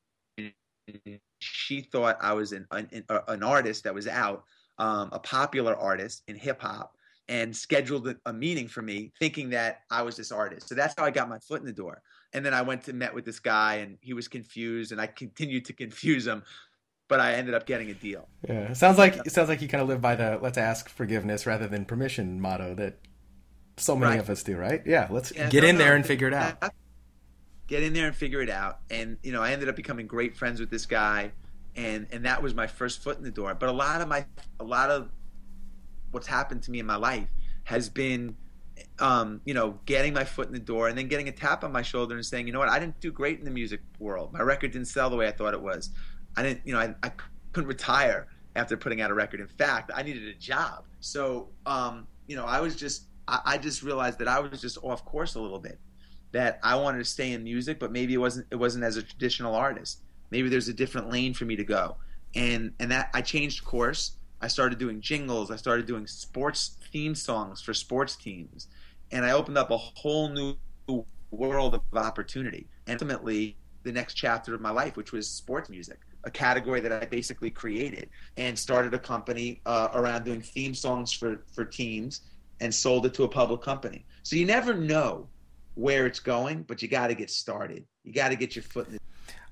she 1.41 1.83
thought 1.83 2.19
I 2.21 2.33
was 2.33 2.53
an 2.53 2.67
an, 2.71 3.05
an 3.29 3.43
artist 3.43 3.85
that 3.85 3.95
was 3.95 4.09
out, 4.09 4.45
um, 4.79 5.11
a 5.13 5.19
popular 5.19 5.77
artist 5.77 6.23
in 6.29 6.37
hip 6.37 6.61
hop, 6.61 6.95
and 7.29 7.55
scheduled 7.55 8.15
a 8.25 8.33
meeting 8.33 8.69
for 8.69 8.81
me, 8.81 9.13
thinking 9.19 9.51
that 9.51 9.81
I 9.91 10.03
was 10.03 10.17
this 10.17 10.33
artist. 10.33 10.69
So 10.69 10.75
that's 10.75 10.95
how 10.97 11.05
I 11.05 11.11
got 11.11 11.29
my 11.29 11.39
foot 11.39 11.61
in 11.61 11.67
the 11.67 11.73
door. 11.73 12.03
And 12.33 12.45
then 12.45 12.55
I 12.55 12.63
went 12.63 12.85
to 12.85 12.93
met 12.93 13.15
with 13.15 13.25
this 13.25 13.39
guy, 13.39 13.77
and 13.77 13.99
he 14.01 14.15
was 14.15 14.29
confused, 14.29 14.93
and 14.93 15.01
I 15.01 15.07
continued 15.07 15.67
to 15.67 15.73
confuse 15.73 16.27
him, 16.27 16.43
but 17.09 17.21
I 17.21 17.35
ended 17.35 17.55
up 17.55 17.67
getting 17.67 17.91
a 17.91 17.95
deal. 17.95 18.29
Yeah, 18.49 18.73
sounds 18.73 18.99
like 18.99 19.17
it 19.17 19.33
sounds 19.33 19.49
like 19.49 19.63
you 19.63 19.69
kind 19.69 19.83
of 19.83 19.89
live 19.89 20.01
by 20.01 20.15
the 20.15 20.39
"let's 20.41 20.59
ask 20.59 20.89
forgiveness 20.89 21.47
rather 21.47 21.67
than 21.67 21.85
permission" 21.85 22.41
motto 22.41 22.75
that 22.75 22.99
so 23.77 23.97
many 23.97 24.13
right. 24.13 24.21
of 24.21 24.31
us 24.31 24.43
do, 24.43 24.57
right? 24.57 24.83
Yeah, 24.87 25.09
let's 25.11 25.33
yeah, 25.35 25.49
get 25.49 25.63
no, 25.63 25.69
in 25.71 25.79
no, 25.79 25.85
there 25.85 25.97
and 25.97 26.07
figure 26.07 26.29
it 26.29 26.35
out. 26.35 26.63
Get 27.67 27.83
in 27.83 27.93
there 27.93 28.07
and 28.07 28.17
figure 28.17 28.41
it 28.41 28.51
out, 28.51 28.81
and 28.91 29.19
you 29.23 29.33
know, 29.33 29.43
I 29.43 29.53
ended 29.53 29.69
up 29.69 29.77
becoming 29.77 30.07
great 30.07 30.37
friends 30.37 30.61
with 30.61 30.71
this 30.71 30.87
guy, 30.87 31.33
and 31.79 32.07
and 32.11 32.25
that 32.27 32.43
was 32.43 32.55
my 32.55 32.67
first 32.67 33.03
foot 33.03 33.17
in 33.17 33.23
the 33.23 33.31
door. 33.31 33.55
But 33.55 33.69
a 33.69 33.73
lot 33.73 34.01
of 34.01 34.09
my 34.09 34.27
a 34.59 34.65
lot 34.65 34.91
of 34.91 35.11
what's 36.11 36.27
happened 36.27 36.63
to 36.65 36.71
me 36.71 36.81
in 36.81 36.87
my 36.87 36.97
life 36.97 37.29
has 37.65 37.89
been 37.89 38.37
um, 39.01 39.41
you 39.45 39.55
know, 39.55 39.79
getting 39.87 40.13
my 40.13 40.25
foot 40.25 40.47
in 40.47 40.53
the 40.53 40.59
door 40.59 40.89
and 40.89 40.97
then 40.97 41.09
getting 41.09 41.29
a 41.29 41.33
tap 41.33 41.65
on 41.65 41.73
my 41.73 41.83
shoulder 41.83 42.15
and 42.15 42.25
saying, 42.25 42.47
you 42.47 42.53
know 42.53 42.59
what, 42.59 42.69
I 42.69 42.79
didn't 42.79 43.01
do 43.01 43.11
great 43.11 43.39
in 43.39 43.45
the 43.45 43.51
music 43.51 43.81
world. 43.99 44.33
My 44.33 44.41
record 44.41 44.73
didn't 44.73 44.89
sell 44.89 45.11
the 45.11 45.17
way 45.17 45.27
I 45.27 45.33
thought 45.33 45.55
it 45.55 45.61
was. 45.61 45.91
I 46.37 46.43
didn't, 46.43 46.61
you 46.65 46.73
know, 46.73 46.81
I, 46.81 46.95
I 47.03 47.13
couldn't 47.53 47.69
retire 47.69 48.29
after 48.57 48.77
putting 48.77 49.01
out 49.01 49.11
a 49.11 49.15
record. 49.15 49.41
In 49.41 49.49
fact, 49.49 49.91
I 49.95 50.03
needed 50.03 50.29
a 50.29 50.35
job. 50.35 50.85
So, 51.01 51.49
um, 51.67 52.07
you 52.27 52.37
know, 52.37 52.45
I 52.45 52.61
was 52.61 52.77
just, 52.77 53.05
I, 53.27 53.41
I 53.45 53.59
just 53.59 53.83
realized 53.83 54.19
that 54.21 54.29
I 54.29 54.41
was 54.41 54.61
just 54.61 54.79
off 54.83 55.05
course 55.05 55.35
a 55.35 55.41
little 55.41 55.61
bit. 55.61 55.79
That 56.33 56.61
I 56.63 56.77
wanted 56.77 56.99
to 56.99 57.05
stay 57.05 57.33
in 57.33 57.43
music, 57.43 57.81
but 57.81 57.91
maybe 57.91 58.13
it 58.13 58.19
wasn't. 58.19 58.49
It 58.51 58.57
wasn't 58.57 58.85
as 58.85 58.99
a 58.99 59.03
traditional 59.03 59.55
artist. 59.55 60.03
Maybe 60.31 60.49
there's 60.49 60.69
a 60.69 60.75
different 60.75 61.11
lane 61.11 61.35
for 61.35 61.45
me 61.45 61.57
to 61.57 61.65
go, 61.65 61.97
and 62.35 62.73
and 62.79 62.91
that 62.91 63.11
I 63.15 63.23
changed 63.23 63.65
course. 63.65 64.13
I 64.41 64.49
started 64.49 64.79
doing 64.79 65.01
jingles. 65.01 65.51
I 65.51 65.57
started 65.57 65.87
doing 65.87 66.07
sports 66.07 66.77
theme 66.93 67.15
songs 67.15 67.61
for 67.61 67.75
sports 67.75 68.17
teams, 68.17 68.69
and 69.11 69.25
I 69.25 69.33
opened 69.33 69.59
up 69.59 69.71
a 69.71 69.77
whole 69.77 70.29
new 70.29 70.57
world 71.31 71.75
of 71.75 71.83
opportunity. 71.93 72.67
And 72.87 72.95
ultimately, 72.95 73.57
the 73.83 73.93
next 73.93 74.15
chapter 74.15 74.55
of 74.55 74.61
my 74.61 74.71
life, 74.71 74.97
which 74.97 75.13
was 75.13 75.29
sports 75.29 75.69
music, 75.69 75.99
a 76.25 76.31
category 76.31 76.81
that 76.81 76.93
I 76.93 77.07
basically 77.07 77.51
created, 77.51 78.11
and 78.37 78.59
started 78.59 78.95
a 78.95 78.99
company 78.99 79.61
uh, 79.67 79.89
around 79.95 80.25
doing 80.25 80.41
theme 80.41 80.75
songs 80.75 81.13
for 81.13 81.45
for 81.53 81.65
teams, 81.65 82.21
and 82.61 82.75
sold 82.75 83.07
it 83.07 83.15
to 83.15 83.25
a 83.25 83.29
public 83.29 83.63
company. 83.63 84.05
So 84.23 84.37
you 84.37 84.47
never 84.47 84.75
know 84.75 85.29
where 85.75 86.07
it's 86.07 86.21
going, 86.21 86.65
but 86.65 86.83
you 86.83 86.89
got 86.89 87.07
to 87.09 87.15
get 87.15 87.31
started. 87.31 87.85
You 88.05 88.13
got 88.13 88.31
to 88.31 88.37
get 88.37 88.57
your 88.57 88.65
foot 88.65 88.89
in 88.89 88.95
the 88.95 89.01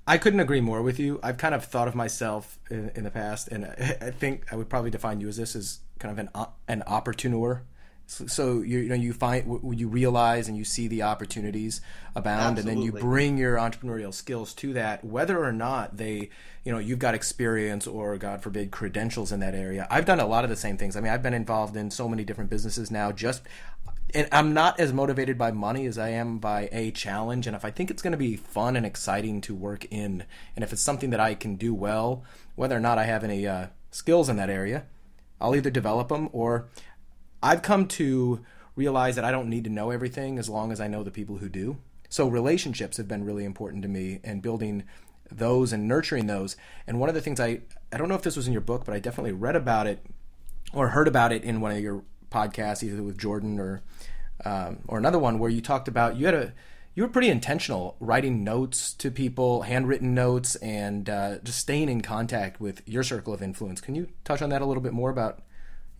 I 0.06 0.18
couldn't 0.18 0.40
agree 0.40 0.60
more 0.60 0.82
with 0.82 1.00
you. 1.00 1.18
I've 1.22 1.38
kind 1.38 1.54
of 1.54 1.64
thought 1.64 1.88
of 1.88 1.94
myself 1.94 2.58
in, 2.70 2.92
in 2.94 3.04
the 3.04 3.10
past, 3.10 3.48
and 3.48 3.66
I 3.66 4.10
think 4.12 4.52
I 4.52 4.56
would 4.56 4.68
probably 4.68 4.90
define 4.90 5.20
you 5.20 5.28
as 5.28 5.36
this 5.36 5.56
as 5.56 5.80
kind 5.98 6.18
of 6.18 6.18
an 6.18 6.46
an 6.68 6.84
opportuneur. 6.86 7.62
So, 8.08 8.26
so 8.28 8.60
you, 8.62 8.78
you, 8.78 8.88
know 8.88 8.94
you 8.94 9.12
find 9.12 9.60
you 9.76 9.88
realize 9.88 10.46
and 10.46 10.56
you 10.56 10.64
see 10.64 10.86
the 10.86 11.02
opportunities 11.02 11.80
abound, 12.14 12.58
Absolutely. 12.58 12.70
and 12.70 12.80
then 12.80 12.84
you 12.84 12.92
bring 12.92 13.36
your 13.36 13.56
entrepreneurial 13.56 14.14
skills 14.14 14.54
to 14.54 14.74
that, 14.74 15.04
whether 15.04 15.42
or 15.42 15.52
not 15.52 15.96
they 15.96 16.30
you 16.62 16.70
know 16.70 16.78
you've 16.78 17.00
got 17.00 17.14
experience 17.14 17.84
or 17.88 18.16
God 18.16 18.42
forbid 18.42 18.70
credentials 18.70 19.32
in 19.32 19.40
that 19.40 19.56
area. 19.56 19.88
I've 19.90 20.04
done 20.04 20.20
a 20.20 20.26
lot 20.26 20.44
of 20.44 20.50
the 20.50 20.56
same 20.56 20.76
things. 20.76 20.94
I 20.94 21.00
mean, 21.00 21.12
I've 21.12 21.22
been 21.22 21.34
involved 21.34 21.76
in 21.76 21.90
so 21.90 22.08
many 22.08 22.22
different 22.22 22.48
businesses 22.48 22.92
now. 22.92 23.10
Just 23.10 23.42
and 24.14 24.28
I'm 24.32 24.54
not 24.54 24.78
as 24.78 24.92
motivated 24.92 25.36
by 25.36 25.50
money 25.50 25.86
as 25.86 25.98
I 25.98 26.10
am 26.10 26.38
by 26.38 26.68
a 26.72 26.90
challenge. 26.90 27.46
And 27.46 27.56
if 27.56 27.64
I 27.64 27.70
think 27.70 27.90
it's 27.90 28.02
going 28.02 28.12
to 28.12 28.16
be 28.16 28.36
fun 28.36 28.76
and 28.76 28.86
exciting 28.86 29.40
to 29.42 29.54
work 29.54 29.84
in, 29.90 30.24
and 30.54 30.62
if 30.62 30.72
it's 30.72 30.82
something 30.82 31.10
that 31.10 31.20
I 31.20 31.34
can 31.34 31.56
do 31.56 31.74
well, 31.74 32.24
whether 32.54 32.76
or 32.76 32.80
not 32.80 32.98
I 32.98 33.04
have 33.04 33.24
any 33.24 33.46
uh, 33.46 33.66
skills 33.90 34.28
in 34.28 34.36
that 34.36 34.50
area, 34.50 34.84
I'll 35.40 35.56
either 35.56 35.70
develop 35.70 36.08
them 36.08 36.28
or 36.32 36.68
I've 37.42 37.62
come 37.62 37.86
to 37.88 38.44
realize 38.74 39.16
that 39.16 39.24
I 39.24 39.30
don't 39.30 39.48
need 39.48 39.64
to 39.64 39.70
know 39.70 39.90
everything 39.90 40.38
as 40.38 40.48
long 40.48 40.70
as 40.70 40.80
I 40.80 40.88
know 40.88 41.02
the 41.02 41.10
people 41.10 41.38
who 41.38 41.48
do. 41.48 41.78
So 42.08 42.28
relationships 42.28 42.98
have 42.98 43.08
been 43.08 43.24
really 43.24 43.44
important 43.44 43.82
to 43.82 43.88
me 43.88 44.20
and 44.22 44.42
building 44.42 44.84
those 45.30 45.72
and 45.72 45.88
nurturing 45.88 46.26
those. 46.26 46.56
And 46.86 47.00
one 47.00 47.08
of 47.08 47.14
the 47.14 47.20
things 47.20 47.40
I 47.40 47.60
I 47.92 47.98
don't 47.98 48.08
know 48.08 48.14
if 48.14 48.22
this 48.22 48.36
was 48.36 48.46
in 48.46 48.52
your 48.52 48.62
book, 48.62 48.84
but 48.84 48.94
I 48.94 48.98
definitely 48.98 49.32
read 49.32 49.56
about 49.56 49.86
it 49.86 50.04
or 50.72 50.88
heard 50.88 51.08
about 51.08 51.32
it 51.32 51.44
in 51.44 51.60
one 51.60 51.72
of 51.72 51.80
your 51.80 52.02
podcasts, 52.30 52.82
either 52.82 53.02
with 53.02 53.18
Jordan 53.18 53.58
or 53.58 53.82
um, 54.44 54.78
or 54.88 54.98
another 54.98 55.18
one 55.18 55.38
where 55.38 55.50
you 55.50 55.60
talked 55.60 55.88
about 55.88 56.16
you 56.16 56.26
had 56.26 56.34
a 56.34 56.52
you 56.94 57.02
were 57.02 57.08
pretty 57.10 57.28
intentional 57.28 57.94
writing 58.00 58.42
notes 58.42 58.94
to 58.94 59.10
people, 59.10 59.62
handwritten 59.62 60.14
notes, 60.14 60.56
and 60.56 61.10
uh, 61.10 61.38
just 61.40 61.58
staying 61.58 61.90
in 61.90 62.00
contact 62.00 62.58
with 62.58 62.80
your 62.88 63.02
circle 63.02 63.34
of 63.34 63.42
influence. 63.42 63.82
Can 63.82 63.94
you 63.94 64.08
touch 64.24 64.40
on 64.40 64.48
that 64.48 64.62
a 64.62 64.64
little 64.64 64.82
bit 64.82 64.94
more 64.94 65.10
about 65.10 65.42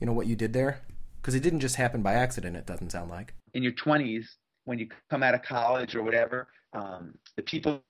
you 0.00 0.06
know 0.06 0.12
what 0.12 0.26
you 0.26 0.36
did 0.36 0.52
there? 0.52 0.80
Because 1.20 1.34
it 1.34 1.40
didn't 1.40 1.60
just 1.60 1.76
happen 1.76 2.02
by 2.02 2.14
accident. 2.14 2.56
It 2.56 2.66
doesn't 2.66 2.90
sound 2.90 3.10
like 3.10 3.34
in 3.52 3.62
your 3.62 3.72
twenties 3.72 4.36
when 4.64 4.78
you 4.78 4.88
come 5.10 5.22
out 5.22 5.34
of 5.34 5.42
college 5.42 5.94
or 5.94 6.02
whatever, 6.02 6.48
um, 6.72 7.14
the 7.36 7.42
people, 7.42 7.82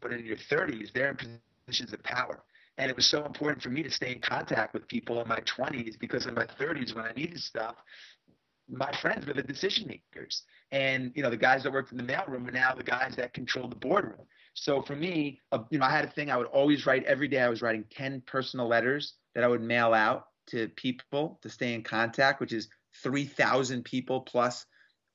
but 0.00 0.12
in 0.12 0.24
your 0.24 0.36
thirties, 0.36 0.90
they're 0.94 1.10
in 1.10 1.40
positions 1.66 1.92
of 1.92 2.02
power. 2.02 2.42
And 2.78 2.90
it 2.90 2.96
was 2.96 3.06
so 3.06 3.24
important 3.24 3.62
for 3.62 3.70
me 3.70 3.82
to 3.82 3.90
stay 3.90 4.12
in 4.12 4.20
contact 4.20 4.74
with 4.74 4.86
people 4.86 5.20
in 5.22 5.28
my 5.28 5.40
20s 5.40 5.98
because 5.98 6.26
in 6.26 6.34
my 6.34 6.44
30s, 6.44 6.94
when 6.94 7.06
I 7.06 7.12
needed 7.12 7.40
stuff, 7.40 7.74
my 8.68 8.90
friends 8.92 9.26
were 9.26 9.34
the 9.34 9.42
decision 9.42 9.86
makers. 9.86 10.42
And, 10.72 11.12
you 11.14 11.22
know, 11.22 11.30
the 11.30 11.36
guys 11.36 11.62
that 11.62 11.72
worked 11.72 11.92
in 11.92 11.98
the 11.98 12.04
mailroom 12.04 12.48
are 12.48 12.52
now 12.52 12.74
the 12.74 12.82
guys 12.82 13.14
that 13.16 13.32
control 13.32 13.68
the 13.68 13.76
boardroom. 13.76 14.26
So 14.54 14.82
for 14.82 14.96
me, 14.96 15.40
uh, 15.52 15.60
you 15.70 15.78
know, 15.78 15.84
I 15.84 15.90
had 15.90 16.04
a 16.04 16.10
thing 16.10 16.30
I 16.30 16.36
would 16.36 16.46
always 16.46 16.86
write 16.86 17.04
every 17.04 17.28
day. 17.28 17.40
I 17.40 17.48
was 17.48 17.62
writing 17.62 17.84
10 17.90 18.22
personal 18.26 18.66
letters 18.66 19.14
that 19.34 19.44
I 19.44 19.48
would 19.48 19.60
mail 19.60 19.92
out 19.92 20.26
to 20.48 20.68
people 20.68 21.38
to 21.42 21.50
stay 21.50 21.74
in 21.74 21.82
contact, 21.82 22.40
which 22.40 22.52
is 22.52 22.68
3,000 23.02 23.84
people 23.84 24.22
plus 24.22 24.64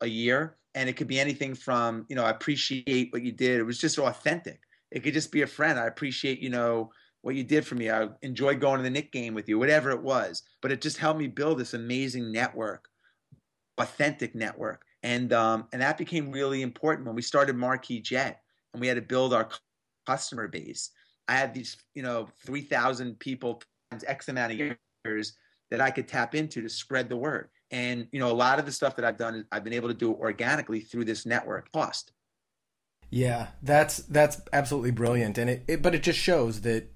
a 0.01 0.07
year. 0.07 0.57
And 0.75 0.87
it 0.87 0.93
could 0.93 1.07
be 1.07 1.19
anything 1.19 1.55
from, 1.55 2.05
you 2.07 2.15
know, 2.15 2.23
I 2.23 2.29
appreciate 2.29 3.11
what 3.11 3.23
you 3.23 3.31
did. 3.31 3.59
It 3.59 3.63
was 3.63 3.79
just 3.79 3.97
authentic. 3.97 4.61
It 4.91 5.01
could 5.03 5.13
just 5.13 5.31
be 5.31 5.41
a 5.41 5.47
friend. 5.47 5.79
I 5.79 5.87
appreciate, 5.87 6.39
you 6.39 6.49
know, 6.49 6.91
what 7.21 7.35
you 7.35 7.43
did 7.43 7.65
for 7.65 7.75
me. 7.75 7.89
I 7.89 8.09
enjoyed 8.21 8.59
going 8.59 8.77
to 8.77 8.83
the 8.83 8.89
Nick 8.89 9.11
game 9.11 9.33
with 9.33 9.47
you, 9.49 9.59
whatever 9.59 9.91
it 9.91 10.01
was. 10.01 10.43
But 10.61 10.71
it 10.71 10.81
just 10.81 10.97
helped 10.97 11.19
me 11.19 11.27
build 11.27 11.59
this 11.59 11.73
amazing 11.73 12.31
network, 12.31 12.87
authentic 13.81 14.35
network, 14.35 14.83
and 15.03 15.33
um, 15.33 15.67
and 15.73 15.81
that 15.81 15.97
became 15.97 16.31
really 16.31 16.61
important 16.61 17.07
when 17.07 17.15
we 17.15 17.21
started 17.21 17.55
Marquis 17.55 18.01
Jet, 18.01 18.41
and 18.73 18.81
we 18.81 18.87
had 18.87 18.95
to 18.95 19.01
build 19.01 19.33
our 19.33 19.49
customer 20.07 20.47
base. 20.47 20.91
I 21.27 21.33
had 21.33 21.53
these, 21.53 21.77
you 21.95 22.03
know, 22.03 22.27
three 22.45 22.61
thousand 22.61 23.19
people 23.19 23.61
times 23.91 24.03
X 24.07 24.29
amount 24.29 24.53
of 24.53 24.77
years 25.05 25.33
that 25.69 25.81
I 25.81 25.89
could 25.89 26.07
tap 26.07 26.35
into 26.35 26.61
to 26.61 26.69
spread 26.69 27.09
the 27.09 27.17
word. 27.17 27.49
And 27.71 28.07
you 28.11 28.19
know, 28.19 28.29
a 28.29 28.33
lot 28.33 28.59
of 28.59 28.65
the 28.65 28.71
stuff 28.71 28.95
that 28.97 29.05
I've 29.05 29.17
done, 29.17 29.45
I've 29.51 29.63
been 29.63 29.73
able 29.73 29.87
to 29.87 29.93
do 29.93 30.13
organically 30.13 30.81
through 30.81 31.05
this 31.05 31.25
network. 31.25 31.71
Cost. 31.71 32.11
Yeah, 33.09 33.47
that's 33.61 33.97
that's 33.97 34.41
absolutely 34.53 34.91
brilliant, 34.91 35.37
and 35.37 35.49
it, 35.49 35.63
it 35.67 35.81
but 35.81 35.95
it 35.95 36.03
just 36.03 36.19
shows 36.19 36.61
that 36.61 36.91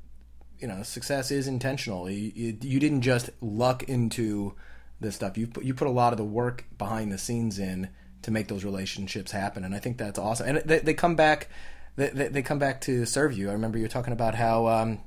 you 0.59 0.67
know 0.67 0.83
success 0.83 1.31
is 1.31 1.47
intentional. 1.47 2.09
You, 2.09 2.31
you, 2.33 2.57
you, 2.61 2.79
didn't 2.79 3.01
just 3.01 3.29
luck 3.41 3.83
into 3.83 4.55
this 4.99 5.15
stuff. 5.15 5.37
You 5.37 5.47
put 5.47 5.63
you 5.63 5.73
put 5.73 5.87
a 5.87 5.91
lot 5.91 6.13
of 6.13 6.17
the 6.17 6.25
work 6.25 6.65
behind 6.77 7.11
the 7.11 7.17
scenes 7.17 7.59
in 7.59 7.89
to 8.21 8.31
make 8.31 8.47
those 8.47 8.63
relationships 8.63 9.31
happen, 9.31 9.63
and 9.63 9.75
I 9.75 9.79
think 9.79 9.97
that's 9.97 10.19
awesome. 10.19 10.47
And 10.47 10.57
they, 10.65 10.79
they 10.79 10.93
come 10.93 11.15
back 11.15 11.49
they, 11.95 12.09
they, 12.09 12.41
come 12.41 12.59
back 12.59 12.81
to 12.81 13.05
serve 13.05 13.37
you. 13.37 13.49
I 13.49 13.53
remember 13.53 13.77
you 13.77 13.85
were 13.85 13.89
talking 13.89 14.11
about 14.11 14.35
how 14.35 14.67
um, 14.67 14.99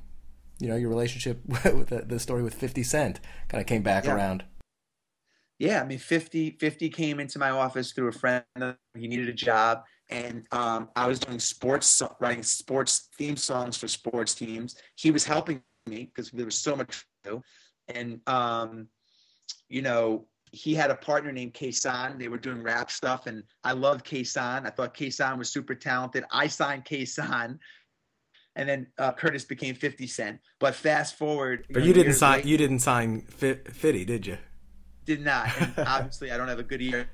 you 0.59 0.67
know 0.67 0.75
your 0.75 0.89
relationship 0.89 1.39
with 1.45 1.89
the, 1.89 2.01
the, 2.01 2.19
story 2.19 2.41
with 2.41 2.55
Fifty 2.55 2.83
Cent 2.83 3.19
kind 3.47 3.61
of 3.61 3.67
came 3.67 3.83
back 3.83 4.05
yeah. 4.05 4.15
around. 4.15 4.43
Yeah, 5.59 5.81
I 5.81 5.85
mean 5.85 5.99
50, 5.99 6.51
50 6.51 6.89
came 6.89 7.19
into 7.19 7.37
my 7.37 7.49
office 7.49 7.91
through 7.91 8.07
a 8.07 8.13
friend. 8.13 8.45
He 8.95 9.07
needed 9.07 9.27
a 9.27 9.33
job 9.33 9.83
and 10.09 10.45
um, 10.51 10.89
I 10.95 11.07
was 11.07 11.19
doing 11.19 11.39
sports, 11.39 12.01
writing 12.19 12.43
sports 12.43 13.09
theme 13.17 13.37
songs 13.37 13.77
for 13.77 13.87
sports 13.87 14.33
teams. 14.33 14.75
He 14.95 15.11
was 15.11 15.23
helping 15.23 15.61
me 15.85 16.05
because 16.05 16.31
there 16.31 16.45
was 16.45 16.55
so 16.55 16.75
much 16.75 17.05
to 17.23 17.29
do. 17.29 17.43
And, 17.87 18.21
um, 18.27 18.87
you 19.69 19.81
know, 19.81 20.25
he 20.51 20.73
had 20.73 20.89
a 20.89 20.95
partner 20.95 21.31
named 21.31 21.53
Ksan. 21.53 22.17
They 22.17 22.27
were 22.27 22.37
doing 22.37 22.63
rap 22.63 22.91
stuff, 22.91 23.27
and 23.27 23.43
I 23.63 23.73
loved 23.73 24.03
Ksan. 24.05 24.65
I 24.65 24.69
thought 24.69 24.97
Ksan 24.97 25.37
was 25.37 25.49
super 25.49 25.75
talented. 25.75 26.23
I 26.31 26.47
signed 26.47 26.85
Ksan, 26.85 27.59
and 28.55 28.69
then 28.69 28.87
uh, 28.97 29.11
Curtis 29.13 29.45
became 29.45 29.75
Fifty 29.75 30.07
Cent. 30.07 30.39
But 30.59 30.75
fast 30.75 31.15
forward, 31.15 31.65
but 31.69 31.75
you, 31.75 31.79
know, 31.81 31.87
you 31.87 31.93
didn't 31.93 32.13
sign. 32.13 32.37
Later, 32.37 32.47
you 32.47 32.57
didn't 32.57 32.79
sign 32.79 33.21
Fitty, 33.21 34.05
did 34.05 34.25
you? 34.25 34.37
Did 35.05 35.23
not. 35.23 35.49
And 35.59 35.73
obviously, 35.87 36.31
I 36.31 36.37
don't 36.37 36.47
have 36.47 36.59
a 36.59 36.63
good 36.63 36.81
ear 36.81 37.07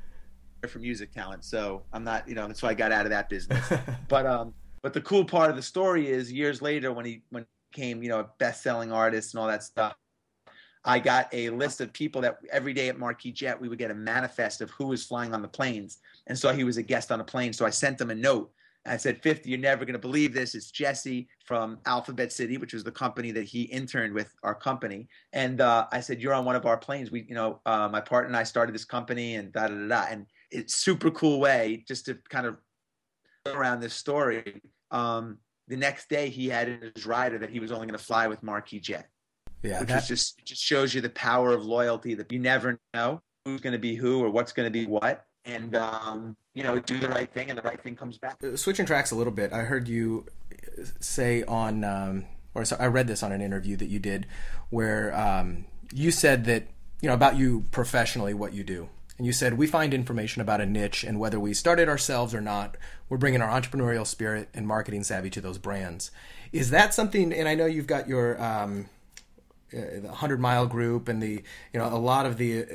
for 0.68 0.80
music 0.80 1.12
talent. 1.14 1.44
So 1.46 1.84
I'm 1.94 2.04
not, 2.04 2.28
you 2.28 2.36
know, 2.36 2.48
that's 2.48 2.64
why 2.64 2.70
I 2.70 2.74
got 2.74 2.92
out 2.92 3.06
of 3.06 3.12
that 3.12 3.30
business. 3.30 3.72
but 4.08 4.26
um, 4.26 4.54
but 4.82 4.94
the 4.94 5.02
cool 5.02 5.26
part 5.26 5.50
of 5.50 5.56
the 5.56 5.62
story 5.62 6.08
is 6.08 6.32
years 6.32 6.62
later 6.62 6.92
when 6.92 7.06
he 7.06 7.22
when 7.30 7.44
he 7.44 7.48
became, 7.72 8.04
you 8.04 8.10
know, 8.10 8.20
a 8.20 8.30
best 8.40 8.64
selling 8.64 8.92
artist 8.92 9.34
and 9.34 9.42
all 9.42 9.48
that 9.48 9.64
stuff. 9.64 9.96
I 10.86 11.00
got 11.00 11.28
a 11.34 11.50
list 11.50 11.82
of 11.82 11.92
people 11.92 12.22
that 12.22 12.38
every 12.52 12.74
day 12.74 12.90
at 12.90 13.00
Marquis 13.00 13.32
Jet 13.32 13.60
we 13.60 13.68
would 13.68 13.80
get 13.80 13.92
a 13.92 13.96
manifest 13.96 14.62
of 14.62 14.70
who 14.70 14.88
was 14.88 15.04
flying 15.04 15.34
on 15.34 15.42
the 15.42 15.48
planes, 15.48 15.98
and 16.28 16.38
so 16.38 16.54
he 16.54 16.64
was 16.64 16.78
a 16.78 16.84
guest 16.84 17.12
on 17.12 17.20
a 17.20 17.24
plane. 17.24 17.54
So 17.54 17.66
I 17.66 17.72
sent 17.72 18.00
him 18.00 18.12
a 18.12 18.16
note. 18.16 18.52
I 18.86 18.98
said, 18.98 19.22
"50, 19.24 19.50
you're 19.50 19.58
never 19.58 19.84
going 19.84 19.94
to 19.94 20.00
believe 20.00 20.32
this. 20.32 20.54
It's 20.54 20.70
Jesse 20.70 21.28
from 21.44 21.80
Alphabet 21.88 22.32
City, 22.32 22.58
which 22.58 22.74
was 22.74 22.84
the 22.84 22.92
company 22.92 23.32
that 23.32 23.46
he 23.46 23.64
interned 23.64 24.14
with 24.14 24.32
our 24.44 24.54
company." 24.54 25.08
And 25.34 25.60
uh, 25.60 25.88
I 25.92 26.02
said, 26.02 26.22
"You're 26.22 26.36
on 26.36 26.46
one 26.46 26.56
of 26.56 26.68
our 26.68 26.78
planes. 26.78 27.10
We, 27.10 27.26
you 27.28 27.36
know, 27.36 27.62
uh, 27.66 27.90
my 27.92 28.02
partner 28.02 28.28
and 28.28 28.38
I 28.38 28.44
started 28.44 28.76
this 28.76 28.86
company, 28.86 29.36
and 29.36 29.52
da 29.52 29.68
da 29.68 29.74
da 29.74 29.88
da." 29.88 30.06
And 30.12 30.28
it's 30.52 30.76
super 30.76 31.10
cool 31.12 31.40
way 31.40 31.84
just 31.88 32.06
to 32.06 32.20
kind 32.30 32.46
of 32.46 32.58
go 33.46 33.54
around 33.54 33.80
this 33.80 33.96
story. 33.96 34.62
Um, 34.92 35.40
the 35.68 35.78
next 35.78 36.10
day, 36.10 36.30
he 36.30 36.48
had 36.48 36.68
his 36.96 37.08
rider 37.08 37.40
that 37.40 37.50
he 37.50 37.60
was 37.60 37.72
only 37.72 37.88
going 37.88 37.98
to 37.98 38.06
fly 38.06 38.28
with 38.28 38.44
Marquis 38.44 38.80
Jet. 38.80 39.10
Yeah, 39.66 39.80
which 39.80 39.90
that... 39.90 40.06
just 40.06 40.44
just 40.46 40.62
shows 40.62 40.94
you 40.94 41.02
the 41.02 41.10
power 41.10 41.52
of 41.52 41.66
loyalty 41.66 42.14
that 42.16 42.32
you 42.32 42.40
never 42.40 42.80
know 42.94 43.22
who's 43.46 43.62
going 43.62 43.74
to 43.74 43.80
be 43.80 43.96
who 43.96 44.24
or 44.24 44.30
what's 44.30 44.52
going 44.52 44.68
to 44.68 44.72
be 44.72 44.86
what, 44.86 45.26
and 45.46 45.76
um, 45.76 46.36
you 46.54 46.64
know, 46.64 46.80
do 46.80 47.00
the 47.00 47.10
right 47.10 47.32
thing, 47.32 47.50
and 47.50 47.58
the 47.58 47.64
right 47.64 47.82
thing 47.82 47.96
comes 47.96 48.18
back. 48.18 48.38
Uh, 48.44 48.56
switching 48.56 48.86
tracks 48.86 49.12
a 49.12 49.16
little 49.16 49.34
bit, 49.34 49.54
I 49.54 49.60
heard 49.60 49.88
you 49.88 50.26
say 51.00 51.44
on, 51.44 51.84
um, 51.84 52.26
or 52.54 52.66
so 52.66 52.78
I 52.80 52.88
read 52.88 53.08
this 53.08 53.24
on 53.24 53.32
an 53.32 53.42
interview 53.42 53.76
that 53.78 53.88
you 53.88 54.00
did, 54.00 54.26
where 54.70 55.16
um, 55.16 55.66
you 55.94 56.12
said 56.12 56.46
that 56.46 56.68
you 57.02 57.10
know, 57.10 57.14
about 57.14 57.38
you 57.38 57.66
professionally, 57.72 58.34
what 58.34 58.54
you 58.54 58.64
do. 58.64 58.90
And 59.18 59.26
you 59.26 59.34
said 59.34 59.58
we 59.58 59.68
find 59.68 59.94
information 59.94 60.42
about 60.42 60.60
a 60.60 60.66
niche, 60.66 61.04
and 61.04 61.20
whether 61.20 61.40
we 61.40 61.54
started 61.54 61.88
ourselves 61.88 62.34
or 62.34 62.42
not, 62.42 62.78
we're 63.08 63.18
bringing 63.18 63.42
our 63.42 63.62
entrepreneurial 63.62 64.08
spirit 64.08 64.50
and 64.54 64.68
marketing 64.68 65.04
savvy 65.04 65.30
to 65.30 65.42
those 65.42 65.58
brands. 65.58 66.12
Is 66.52 66.72
that 66.72 66.94
something? 66.94 67.32
And 67.32 67.48
I 67.48 67.56
know 67.56 67.66
you've 67.66 67.88
got 67.88 68.08
your 68.08 68.42
um, 68.42 68.90
uh, 69.74 70.00
the 70.02 70.12
hundred 70.12 70.40
mile 70.40 70.68
group 70.68 71.08
and 71.08 71.22
the 71.22 71.44
you 71.74 71.80
know 71.80 71.88
a 71.88 71.98
lot 71.98 72.26
of 72.26 72.38
the 72.38 72.64
uh, 72.64 72.66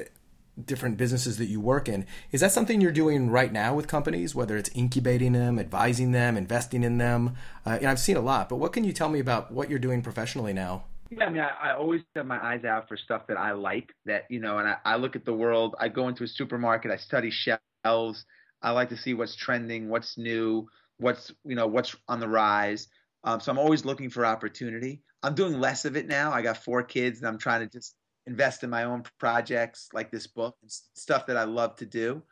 different 0.65 0.97
businesses 0.97 1.39
that 1.39 1.47
you 1.47 1.61
work 1.61 1.89
in. 1.89 2.07
Is 2.33 2.41
that 2.41 2.53
something 2.53 2.81
you're 2.81 2.93
doing 2.93 3.31
right 3.31 3.53
now 3.53 3.75
with 3.75 3.87
companies, 3.87 4.35
whether 4.35 4.57
it's 4.57 4.71
incubating 4.71 5.33
them, 5.33 5.59
advising 5.59 6.13
them, 6.13 6.37
investing 6.37 6.83
in 6.83 6.99
them? 6.99 7.37
Uh, 7.65 7.79
and 7.81 7.87
I've 7.87 8.01
seen 8.01 8.17
a 8.17 8.21
lot, 8.21 8.49
but 8.49 8.57
what 8.57 8.73
can 8.73 8.85
you 8.85 8.93
tell 8.93 9.09
me 9.09 9.21
about 9.21 9.53
what 9.53 9.71
you're 9.71 9.79
doing 9.79 10.03
professionally 10.03 10.53
now? 10.53 10.85
Yeah, 11.11 11.25
I 11.25 11.31
mean, 11.31 11.43
I, 11.43 11.71
I 11.71 11.77
always 11.77 12.03
have 12.15 12.27
my 12.27 12.39
eyes 12.39 12.65
out 12.65 12.87
for 12.89 12.97
stuff 12.97 13.27
that 13.29 13.37
I 13.37 13.53
like. 13.53 13.93
That 14.07 14.25
you 14.31 14.41
know, 14.41 14.59
and 14.59 14.69
I, 14.69 14.77
I 14.85 14.97
look 14.97 15.17
at 15.17 15.25
the 15.25 15.35
world. 15.35 15.75
I 15.79 15.89
go 15.89 16.09
into 16.09 16.23
a 16.25 16.29
supermarket. 16.29 16.93
I 16.93 16.97
study 16.97 17.31
shelves. 17.31 18.25
I 18.63 18.71
like 18.71 18.91
to 18.91 18.97
see 18.97 19.15
what's 19.15 19.35
trending, 19.35 19.89
what's 19.89 20.17
new, 20.17 20.69
what's 20.99 21.33
you 21.45 21.57
know, 21.57 21.67
what's 21.67 21.97
on 22.07 22.21
the 22.21 22.29
rise. 22.29 22.87
Um, 23.25 23.41
so 23.41 23.53
I'm 23.53 23.59
always 23.59 23.85
looking 23.85 24.11
for 24.11 24.25
opportunity. 24.25 25.03
I'm 25.23 25.35
doing 25.35 25.61
less 25.61 25.85
of 25.85 25.97
it 25.97 26.09
now. 26.09 26.33
I 26.33 26.43
got 26.43 26.65
four 26.65 26.83
kids, 26.83 27.19
and 27.19 27.29
I'm 27.29 27.39
trying 27.39 27.61
to 27.61 27.67
just 27.67 27.95
invest 28.27 28.63
in 28.63 28.71
my 28.71 28.85
own 28.85 29.03
projects 29.19 29.89
like 29.93 30.11
this 30.11 30.27
book 30.27 30.57
and 30.63 30.71
stuff 30.95 31.27
that 31.27 31.37
I 31.37 31.45
love 31.45 31.77
to 31.77 31.87
do. 31.87 32.23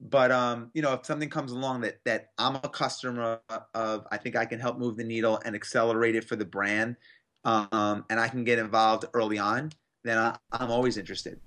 But 0.00 0.32
um, 0.32 0.70
you 0.72 0.80
know, 0.80 0.94
if 0.94 1.04
something 1.04 1.28
comes 1.28 1.52
along 1.52 1.82
that 1.82 1.98
that 2.06 2.28
I'm 2.38 2.56
a 2.56 2.68
customer 2.68 3.40
of, 3.74 4.06
I 4.10 4.16
think 4.16 4.34
I 4.34 4.46
can 4.46 4.58
help 4.58 4.78
move 4.78 4.96
the 4.96 5.04
needle 5.04 5.40
and 5.44 5.54
accelerate 5.54 6.16
it 6.16 6.24
for 6.24 6.36
the 6.36 6.46
brand, 6.46 6.96
um, 7.44 8.06
and 8.08 8.18
I 8.18 8.28
can 8.28 8.44
get 8.44 8.58
involved 8.58 9.04
early 9.12 9.38
on, 9.38 9.72
then 10.04 10.16
I, 10.16 10.38
I'm 10.50 10.70
always 10.70 10.96
interested. 10.96 11.38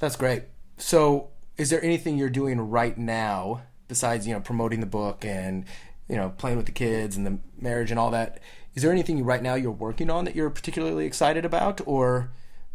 That's 0.00 0.16
great. 0.16 0.44
So, 0.76 1.30
is 1.56 1.70
there 1.70 1.82
anything 1.84 2.18
you're 2.18 2.30
doing 2.30 2.60
right 2.60 2.98
now 2.98 3.62
besides 3.86 4.26
you 4.26 4.34
know 4.34 4.40
promoting 4.40 4.80
the 4.80 4.86
book 4.86 5.24
and 5.24 5.64
you 6.10 6.16
know 6.16 6.30
playing 6.36 6.56
with 6.56 6.66
the 6.66 6.72
kids 6.72 7.16
and 7.16 7.24
the 7.24 7.38
marriage 7.58 7.90
and 7.90 7.98
all 7.98 8.10
that? 8.10 8.40
Is 8.74 8.82
there 8.82 8.92
anything 8.92 9.24
right 9.24 9.42
now 9.42 9.54
you're 9.54 9.70
working 9.70 10.10
on 10.10 10.24
that 10.24 10.34
you're 10.34 10.50
particularly 10.50 11.06
excited 11.06 11.44
about, 11.44 11.80
or 11.86 12.32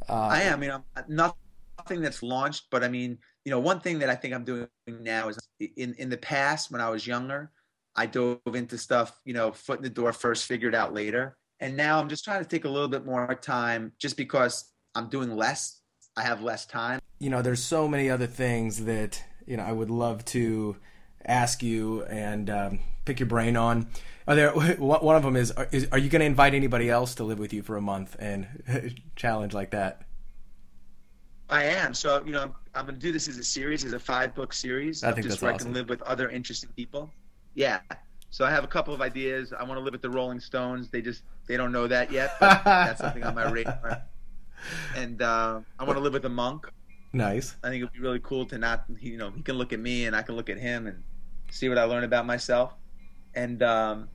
uh, 0.10 0.14
I 0.14 0.42
am. 0.44 0.54
I 0.54 0.58
mean, 0.58 0.72
I'm 0.72 0.84
nothing 1.08 2.02
that's 2.02 2.24
launched, 2.24 2.66
but 2.72 2.84
I 2.84 2.88
mean, 2.88 3.18
you 3.44 3.52
know, 3.52 3.60
one 3.60 3.80
thing 3.80 4.00
that 4.00 4.10
I 4.10 4.16
think 4.16 4.34
I'm 4.34 4.44
doing 4.44 4.68
now 4.88 5.30
is 5.30 5.38
in 5.60 5.94
in 5.96 6.10
the 6.10 6.18
past 6.18 6.72
when 6.72 6.82
I 6.82 6.90
was 6.90 7.06
younger, 7.06 7.52
I 7.96 8.06
dove 8.06 8.40
into 8.54 8.78
stuff, 8.78 9.20
you 9.26 9.34
know, 9.34 9.52
foot 9.52 9.78
in 9.78 9.84
the 9.84 9.90
door 9.90 10.14
first, 10.14 10.46
figured 10.46 10.74
out 10.74 10.94
later, 10.94 11.38
and 11.60 11.76
now 11.76 12.00
I'm 12.00 12.10
just 12.10 12.24
trying 12.24 12.42
to 12.42 12.50
take 12.50 12.66
a 12.66 12.70
little 12.70 12.88
bit 12.88 13.06
more 13.06 13.36
time, 13.36 13.92
just 14.00 14.18
because 14.18 14.72
I'm 14.96 15.10
doing 15.10 15.36
less. 15.36 15.82
I 16.18 16.22
have 16.22 16.42
less 16.42 16.66
time. 16.66 17.02
You 17.20 17.30
know, 17.30 17.42
there's 17.42 17.64
so 17.64 17.90
many 17.90 18.10
other 18.10 18.28
things 18.28 18.86
that 18.86 19.22
you 19.46 19.58
know 19.58 19.64
I 19.64 19.74
would 19.74 19.90
love 19.90 20.24
to 20.26 20.78
ask 21.26 21.64
you 21.64 22.04
and 22.06 22.50
um, 22.50 22.80
pick 23.06 23.20
your 23.20 23.28
brain 23.28 23.58
on. 23.58 23.88
Are 24.28 24.36
there 24.36 24.52
one 24.78 25.16
of 25.16 25.24
them 25.24 25.36
is 25.36 25.52
are, 25.52 25.68
is, 25.72 25.88
are 25.92 25.98
you 25.98 26.10
going 26.10 26.22
to 26.22 26.26
invite 26.26 26.54
anybody 26.54 26.90
else 26.90 27.16
to 27.16 27.24
live 27.24 27.40
with 27.40 27.54
you 27.54 27.62
for 27.62 27.78
a 27.78 27.82
month 27.82 28.16
and 28.20 29.00
challenge 29.16 29.54
like 29.54 29.72
that? 29.72 30.02
I 31.50 31.64
am. 31.66 31.94
So 31.94 32.24
you 32.26 32.32
know, 32.32 32.42
I'm, 32.42 32.54
I'm 32.74 32.86
going 32.86 32.96
to 32.96 33.02
do 33.02 33.12
this 33.12 33.28
as 33.28 33.38
a 33.38 33.44
series, 33.44 33.86
as 33.86 33.94
a 33.94 34.00
five 34.00 34.34
book 34.34 34.54
series. 34.54 35.04
I 35.04 35.12
think 35.12 35.28
just 35.28 35.36
that's 35.36 35.42
where 35.42 35.54
awesome. 35.54 35.68
I 35.68 35.70
can 35.70 35.74
live 35.74 35.90
with 35.90 36.02
other 36.04 36.30
interesting 36.30 36.70
people. 36.76 37.12
Yeah. 37.54 37.80
So 38.32 38.44
I 38.44 38.50
have 38.50 38.64
a 38.64 38.68
couple 38.68 38.94
of 38.94 39.02
ideas. 39.02 39.54
I 39.54 39.64
want 39.64 39.78
to 39.78 39.84
live 39.84 39.94
with 39.94 40.02
the 40.02 40.10
Rolling 40.10 40.40
Stones. 40.40 40.90
They 40.90 41.02
just 41.02 41.24
they 41.48 41.56
don't 41.56 41.72
know 41.72 41.88
that 41.88 42.12
yet. 42.12 42.36
But 42.40 42.64
that's 42.64 43.00
something 43.00 43.24
on 43.24 43.36
my 43.36 43.50
radar. 43.50 44.02
And 44.96 45.22
uh, 45.22 45.60
I 45.78 45.84
want 45.84 45.98
to 45.98 46.00
live 46.02 46.14
with 46.14 46.26
a 46.26 46.30
monk. 46.30 46.68
Nice. 47.14 47.56
I 47.64 47.70
think 47.70 47.84
it'd 47.84 47.94
be 47.94 48.00
really 48.00 48.20
cool 48.24 48.46
to 48.48 48.58
not, 48.58 48.86
you 49.00 49.18
know, 49.18 49.30
he 49.30 49.42
can 49.42 49.58
look 49.58 49.74
at 49.74 49.80
me 49.80 50.06
and 50.06 50.16
I 50.16 50.22
can 50.22 50.36
look 50.36 50.50
at 50.50 50.58
him 50.58 50.88
and 50.88 51.04
see 51.52 51.70
what 51.70 51.78
I 51.78 51.84
learn 51.84 52.04
about 52.04 52.26
myself. 52.26 52.74
And 53.34 53.62
um, 53.64 54.10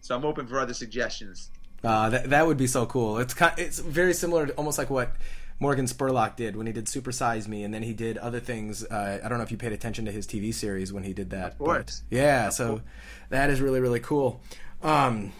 so 0.00 0.14
I'm 0.14 0.24
open 0.24 0.46
for 0.46 0.60
other 0.60 0.74
suggestions. 0.74 1.50
Uh, 1.84 2.08
that 2.08 2.30
that 2.30 2.46
would 2.46 2.56
be 2.56 2.66
so 2.66 2.86
cool. 2.86 3.18
It's 3.18 3.34
kind, 3.34 3.54
it's 3.58 3.78
very 3.78 4.14
similar 4.14 4.46
to 4.46 4.52
almost 4.54 4.78
like 4.78 4.90
what 4.90 5.14
Morgan 5.58 5.86
Spurlock 5.86 6.36
did 6.36 6.56
when 6.56 6.66
he 6.66 6.72
did 6.72 6.88
Super 6.88 7.12
Size 7.12 7.48
Me, 7.48 7.64
and 7.64 7.72
then 7.72 7.82
he 7.82 7.92
did 7.92 8.18
other 8.18 8.40
things. 8.40 8.84
Uh, 8.84 9.20
I 9.22 9.28
don't 9.28 9.38
know 9.38 9.44
if 9.44 9.50
you 9.50 9.56
paid 9.56 9.72
attention 9.72 10.04
to 10.06 10.12
his 10.12 10.26
TV 10.26 10.52
series 10.52 10.92
when 10.92 11.04
he 11.04 11.12
did 11.12 11.30
that. 11.30 11.52
Of 11.52 11.58
course. 11.58 12.02
But 12.08 12.16
yeah, 12.16 12.48
so 12.50 12.82
that 13.30 13.50
is 13.50 13.60
really 13.60 13.80
really 13.80 14.00
cool. 14.00 14.40
Um, 14.82 15.32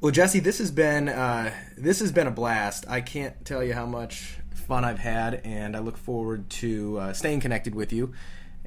well, 0.00 0.12
Jesse, 0.12 0.40
this 0.40 0.58
has 0.58 0.70
been 0.70 1.08
uh, 1.08 1.52
this 1.76 2.00
has 2.00 2.12
been 2.12 2.26
a 2.26 2.30
blast. 2.30 2.84
I 2.88 3.00
can't 3.00 3.44
tell 3.44 3.64
you 3.64 3.72
how 3.72 3.86
much 3.86 4.36
fun 4.54 4.84
I've 4.84 4.98
had, 4.98 5.40
and 5.44 5.76
I 5.76 5.78
look 5.78 5.96
forward 5.96 6.50
to 6.50 6.98
uh, 6.98 7.12
staying 7.12 7.40
connected 7.40 7.74
with 7.74 7.92
you. 7.92 8.12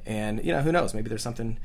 And 0.06 0.44
you 0.44 0.52
know, 0.52 0.62
who 0.62 0.72
knows? 0.72 0.92
Maybe 0.92 1.08
there's 1.08 1.22
something 1.22 1.58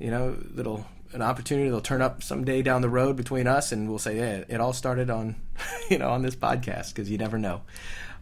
you 0.00 0.10
know 0.10 0.32
that'll 0.32 0.86
an 1.12 1.22
opportunity 1.22 1.68
that'll 1.68 1.80
turn 1.80 2.02
up 2.02 2.22
someday 2.22 2.62
down 2.62 2.82
the 2.82 2.88
road 2.88 3.16
between 3.16 3.46
us, 3.46 3.72
and 3.72 3.88
we'll 3.88 3.98
say, 3.98 4.16
"Yeah, 4.16 4.44
it 4.48 4.60
all 4.60 4.72
started 4.72 5.10
on 5.10 5.36
you 5.90 5.98
know 5.98 6.10
on 6.10 6.22
this 6.22 6.36
podcast," 6.36 6.88
because 6.88 7.10
you 7.10 7.18
never 7.18 7.38
know. 7.38 7.62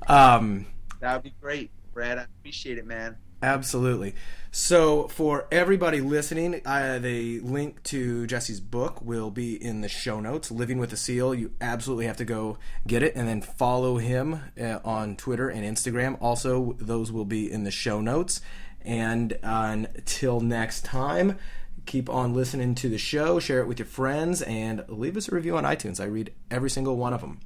Um, 0.06 0.66
that 1.00 1.14
would 1.14 1.22
be 1.22 1.34
great, 1.40 1.70
Brad. 1.94 2.18
I 2.18 2.22
appreciate 2.22 2.78
it, 2.78 2.86
man. 2.86 3.16
Absolutely. 3.42 4.14
So, 4.50 5.06
for 5.08 5.46
everybody 5.52 6.00
listening, 6.00 6.60
uh, 6.64 6.98
the 6.98 7.38
link 7.40 7.82
to 7.84 8.26
Jesse's 8.26 8.60
book 8.60 9.00
will 9.02 9.30
be 9.30 9.62
in 9.62 9.82
the 9.82 9.88
show 9.88 10.18
notes. 10.18 10.50
Living 10.50 10.78
with 10.78 10.92
a 10.92 10.96
Seal. 10.96 11.34
You 11.34 11.52
absolutely 11.60 12.06
have 12.06 12.16
to 12.16 12.24
go 12.24 12.58
get 12.86 13.02
it 13.02 13.14
and 13.14 13.28
then 13.28 13.42
follow 13.42 13.98
him 13.98 14.40
uh, 14.60 14.78
on 14.84 15.16
Twitter 15.16 15.48
and 15.48 15.64
Instagram. 15.64 16.16
Also, 16.20 16.76
those 16.80 17.12
will 17.12 17.26
be 17.26 17.50
in 17.50 17.62
the 17.62 17.70
show 17.70 18.00
notes. 18.00 18.40
And 18.80 19.38
until 19.42 20.40
next 20.40 20.84
time, 20.84 21.38
keep 21.88 22.08
on 22.08 22.34
listening 22.34 22.74
to 22.76 22.88
the 22.88 22.98
show, 22.98 23.40
share 23.40 23.60
it 23.60 23.66
with 23.66 23.78
your 23.78 23.86
friends, 23.86 24.42
and 24.42 24.84
leave 24.88 25.16
us 25.16 25.28
a 25.28 25.34
review 25.34 25.56
on 25.56 25.64
iTunes. 25.64 25.98
I 25.98 26.04
read 26.04 26.32
every 26.50 26.70
single 26.70 26.96
one 26.96 27.14
of 27.14 27.22
them. 27.22 27.40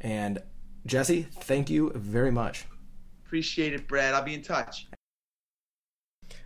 And 0.00 0.40
Jesse, 0.86 1.22
thank 1.22 1.70
you 1.70 1.90
very 1.94 2.30
much. 2.30 2.66
Appreciate 3.24 3.72
it, 3.72 3.88
Brad. 3.88 4.14
I'll 4.14 4.22
be 4.22 4.34
in 4.34 4.42
touch. 4.42 4.86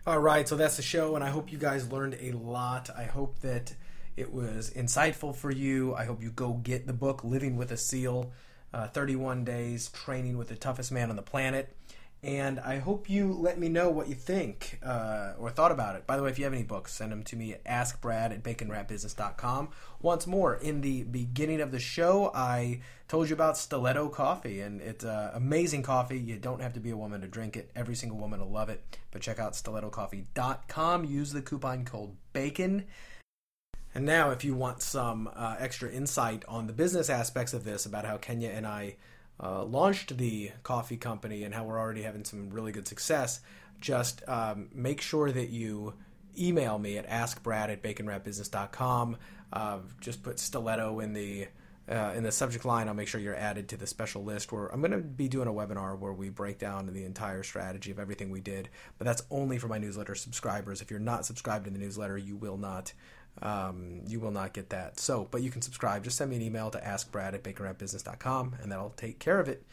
All 0.07 0.19
right, 0.19 0.47
so 0.47 0.55
that's 0.55 0.77
the 0.77 0.83
show, 0.83 1.15
and 1.15 1.23
I 1.23 1.29
hope 1.29 1.51
you 1.51 1.57
guys 1.57 1.91
learned 1.91 2.17
a 2.21 2.31
lot. 2.31 2.89
I 2.95 3.03
hope 3.03 3.39
that 3.39 3.73
it 4.15 4.31
was 4.31 4.71
insightful 4.71 5.35
for 5.35 5.51
you. 5.51 5.93
I 5.93 6.05
hope 6.05 6.21
you 6.21 6.31
go 6.31 6.53
get 6.53 6.87
the 6.87 6.93
book, 6.93 7.23
Living 7.23 7.57
with 7.57 7.71
a 7.71 7.77
SEAL 7.77 8.31
uh, 8.73 8.87
31 8.87 9.43
Days 9.43 9.89
Training 9.89 10.37
with 10.37 10.47
the 10.47 10.55
Toughest 10.55 10.91
Man 10.91 11.09
on 11.09 11.15
the 11.15 11.21
Planet. 11.21 11.75
And 12.25 12.59
I 12.59 12.79
hope 12.79 13.07
you 13.07 13.33
let 13.33 13.59
me 13.59 13.69
know 13.69 13.91
what 13.91 14.09
you 14.09 14.15
think 14.15 14.79
uh, 14.83 15.33
or 15.37 15.51
thought 15.51 15.71
about 15.71 15.95
it. 15.95 16.07
By 16.07 16.17
the 16.17 16.23
way, 16.23 16.31
if 16.31 16.39
you 16.39 16.45
have 16.45 16.53
any 16.55 16.63
books, 16.63 16.91
send 16.91 17.11
them 17.11 17.21
to 17.21 17.35
me 17.35 17.53
at 17.53 17.63
askbrad 17.65 18.31
at 18.31 18.41
baconwrapbusiness.com. 18.41 19.69
Once 20.01 20.25
more, 20.25 20.55
in 20.55 20.81
the 20.81 21.03
beginning 21.03 21.61
of 21.61 21.71
the 21.71 21.77
show, 21.77 22.31
I 22.33 22.81
told 23.07 23.29
you 23.29 23.35
about 23.35 23.59
Stiletto 23.59 24.09
Coffee, 24.09 24.61
and 24.61 24.81
it's 24.81 25.05
uh, 25.05 25.33
amazing 25.35 25.83
coffee. 25.83 26.17
You 26.17 26.37
don't 26.37 26.63
have 26.63 26.73
to 26.73 26.79
be 26.79 26.89
a 26.89 26.97
woman 26.97 27.21
to 27.21 27.27
drink 27.27 27.55
it. 27.55 27.69
Every 27.75 27.93
single 27.93 28.17
woman 28.17 28.39
will 28.39 28.49
love 28.49 28.69
it. 28.69 28.97
But 29.11 29.21
check 29.21 29.37
out 29.37 29.53
stilettocoffee.com. 29.53 31.05
Use 31.05 31.31
the 31.31 31.43
coupon 31.43 31.85
code 31.85 32.15
BACON. 32.33 32.85
And 33.93 34.03
now, 34.03 34.31
if 34.31 34.43
you 34.43 34.55
want 34.55 34.81
some 34.81 35.29
uh, 35.35 35.57
extra 35.59 35.91
insight 35.91 36.43
on 36.47 36.65
the 36.65 36.73
business 36.73 37.07
aspects 37.07 37.53
of 37.53 37.65
this, 37.65 37.85
about 37.85 38.03
how 38.03 38.17
Kenya 38.17 38.49
and 38.49 38.65
I 38.65 38.95
uh, 39.41 39.63
launched 39.63 40.17
the 40.17 40.51
coffee 40.63 40.97
company 40.97 41.43
and 41.43 41.53
how 41.53 41.63
we're 41.63 41.79
already 41.79 42.03
having 42.03 42.23
some 42.23 42.49
really 42.49 42.71
good 42.71 42.87
success, 42.87 43.41
just 43.81 44.21
um, 44.27 44.69
make 44.73 45.01
sure 45.01 45.31
that 45.31 45.49
you 45.49 45.93
email 46.37 46.77
me 46.79 46.97
at 46.97 47.07
askbrad 47.09 47.69
at 47.69 47.83
baconwrapbusiness.com. 47.83 49.17
Uh, 49.53 49.79
just 50.01 50.23
put 50.23 50.39
stiletto 50.39 50.99
in 50.99 51.13
the 51.13 51.47
uh, 51.87 52.13
in 52.15 52.23
the 52.23 52.31
subject 52.31 52.65
line. 52.65 52.87
I'll 52.87 52.95
make 52.95 53.07
sure 53.07 53.21
you're 53.21 53.35
added 53.35 53.69
to 53.69 53.77
the 53.77 53.85
special 53.85 54.23
list 54.23 54.51
where 54.51 54.67
I'm 54.67 54.81
going 54.81 54.91
to 54.91 54.97
be 54.97 55.27
doing 55.27 55.47
a 55.47 55.53
webinar 55.53 55.97
where 55.97 56.13
we 56.13 56.29
break 56.29 56.57
down 56.57 56.91
the 56.91 57.05
entire 57.05 57.43
strategy 57.43 57.91
of 57.91 57.99
everything 57.99 58.31
we 58.31 58.41
did. 58.41 58.69
But 58.97 59.05
that's 59.05 59.21
only 59.29 59.59
for 59.59 59.67
my 59.67 59.77
newsletter 59.77 60.15
subscribers. 60.15 60.81
If 60.81 60.89
you're 60.89 60.99
not 60.99 61.25
subscribed 61.25 61.65
to 61.65 61.71
the 61.71 61.77
newsletter, 61.77 62.17
you 62.17 62.37
will 62.37 62.57
not 62.57 62.93
um, 63.41 64.01
you 64.07 64.19
will 64.19 64.31
not 64.31 64.53
get 64.53 64.69
that. 64.69 64.99
So, 64.99 65.27
but 65.29 65.41
you 65.41 65.51
can 65.51 65.61
subscribe. 65.61 66.03
Just 66.03 66.17
send 66.17 66.29
me 66.29 66.37
an 66.37 66.41
email 66.41 66.69
to 66.71 66.79
askbrad 66.79 67.33
at 67.33 67.43
baconwrapbusiness.com 67.43 68.55
and 68.61 68.71
that'll 68.71 68.91
take 68.91 69.19
care 69.19 69.39
of 69.39 69.49
it. 69.49 69.65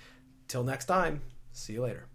Till 0.48 0.64
next 0.64 0.86
time, 0.86 1.22
see 1.52 1.74
you 1.74 1.82
later. 1.82 2.11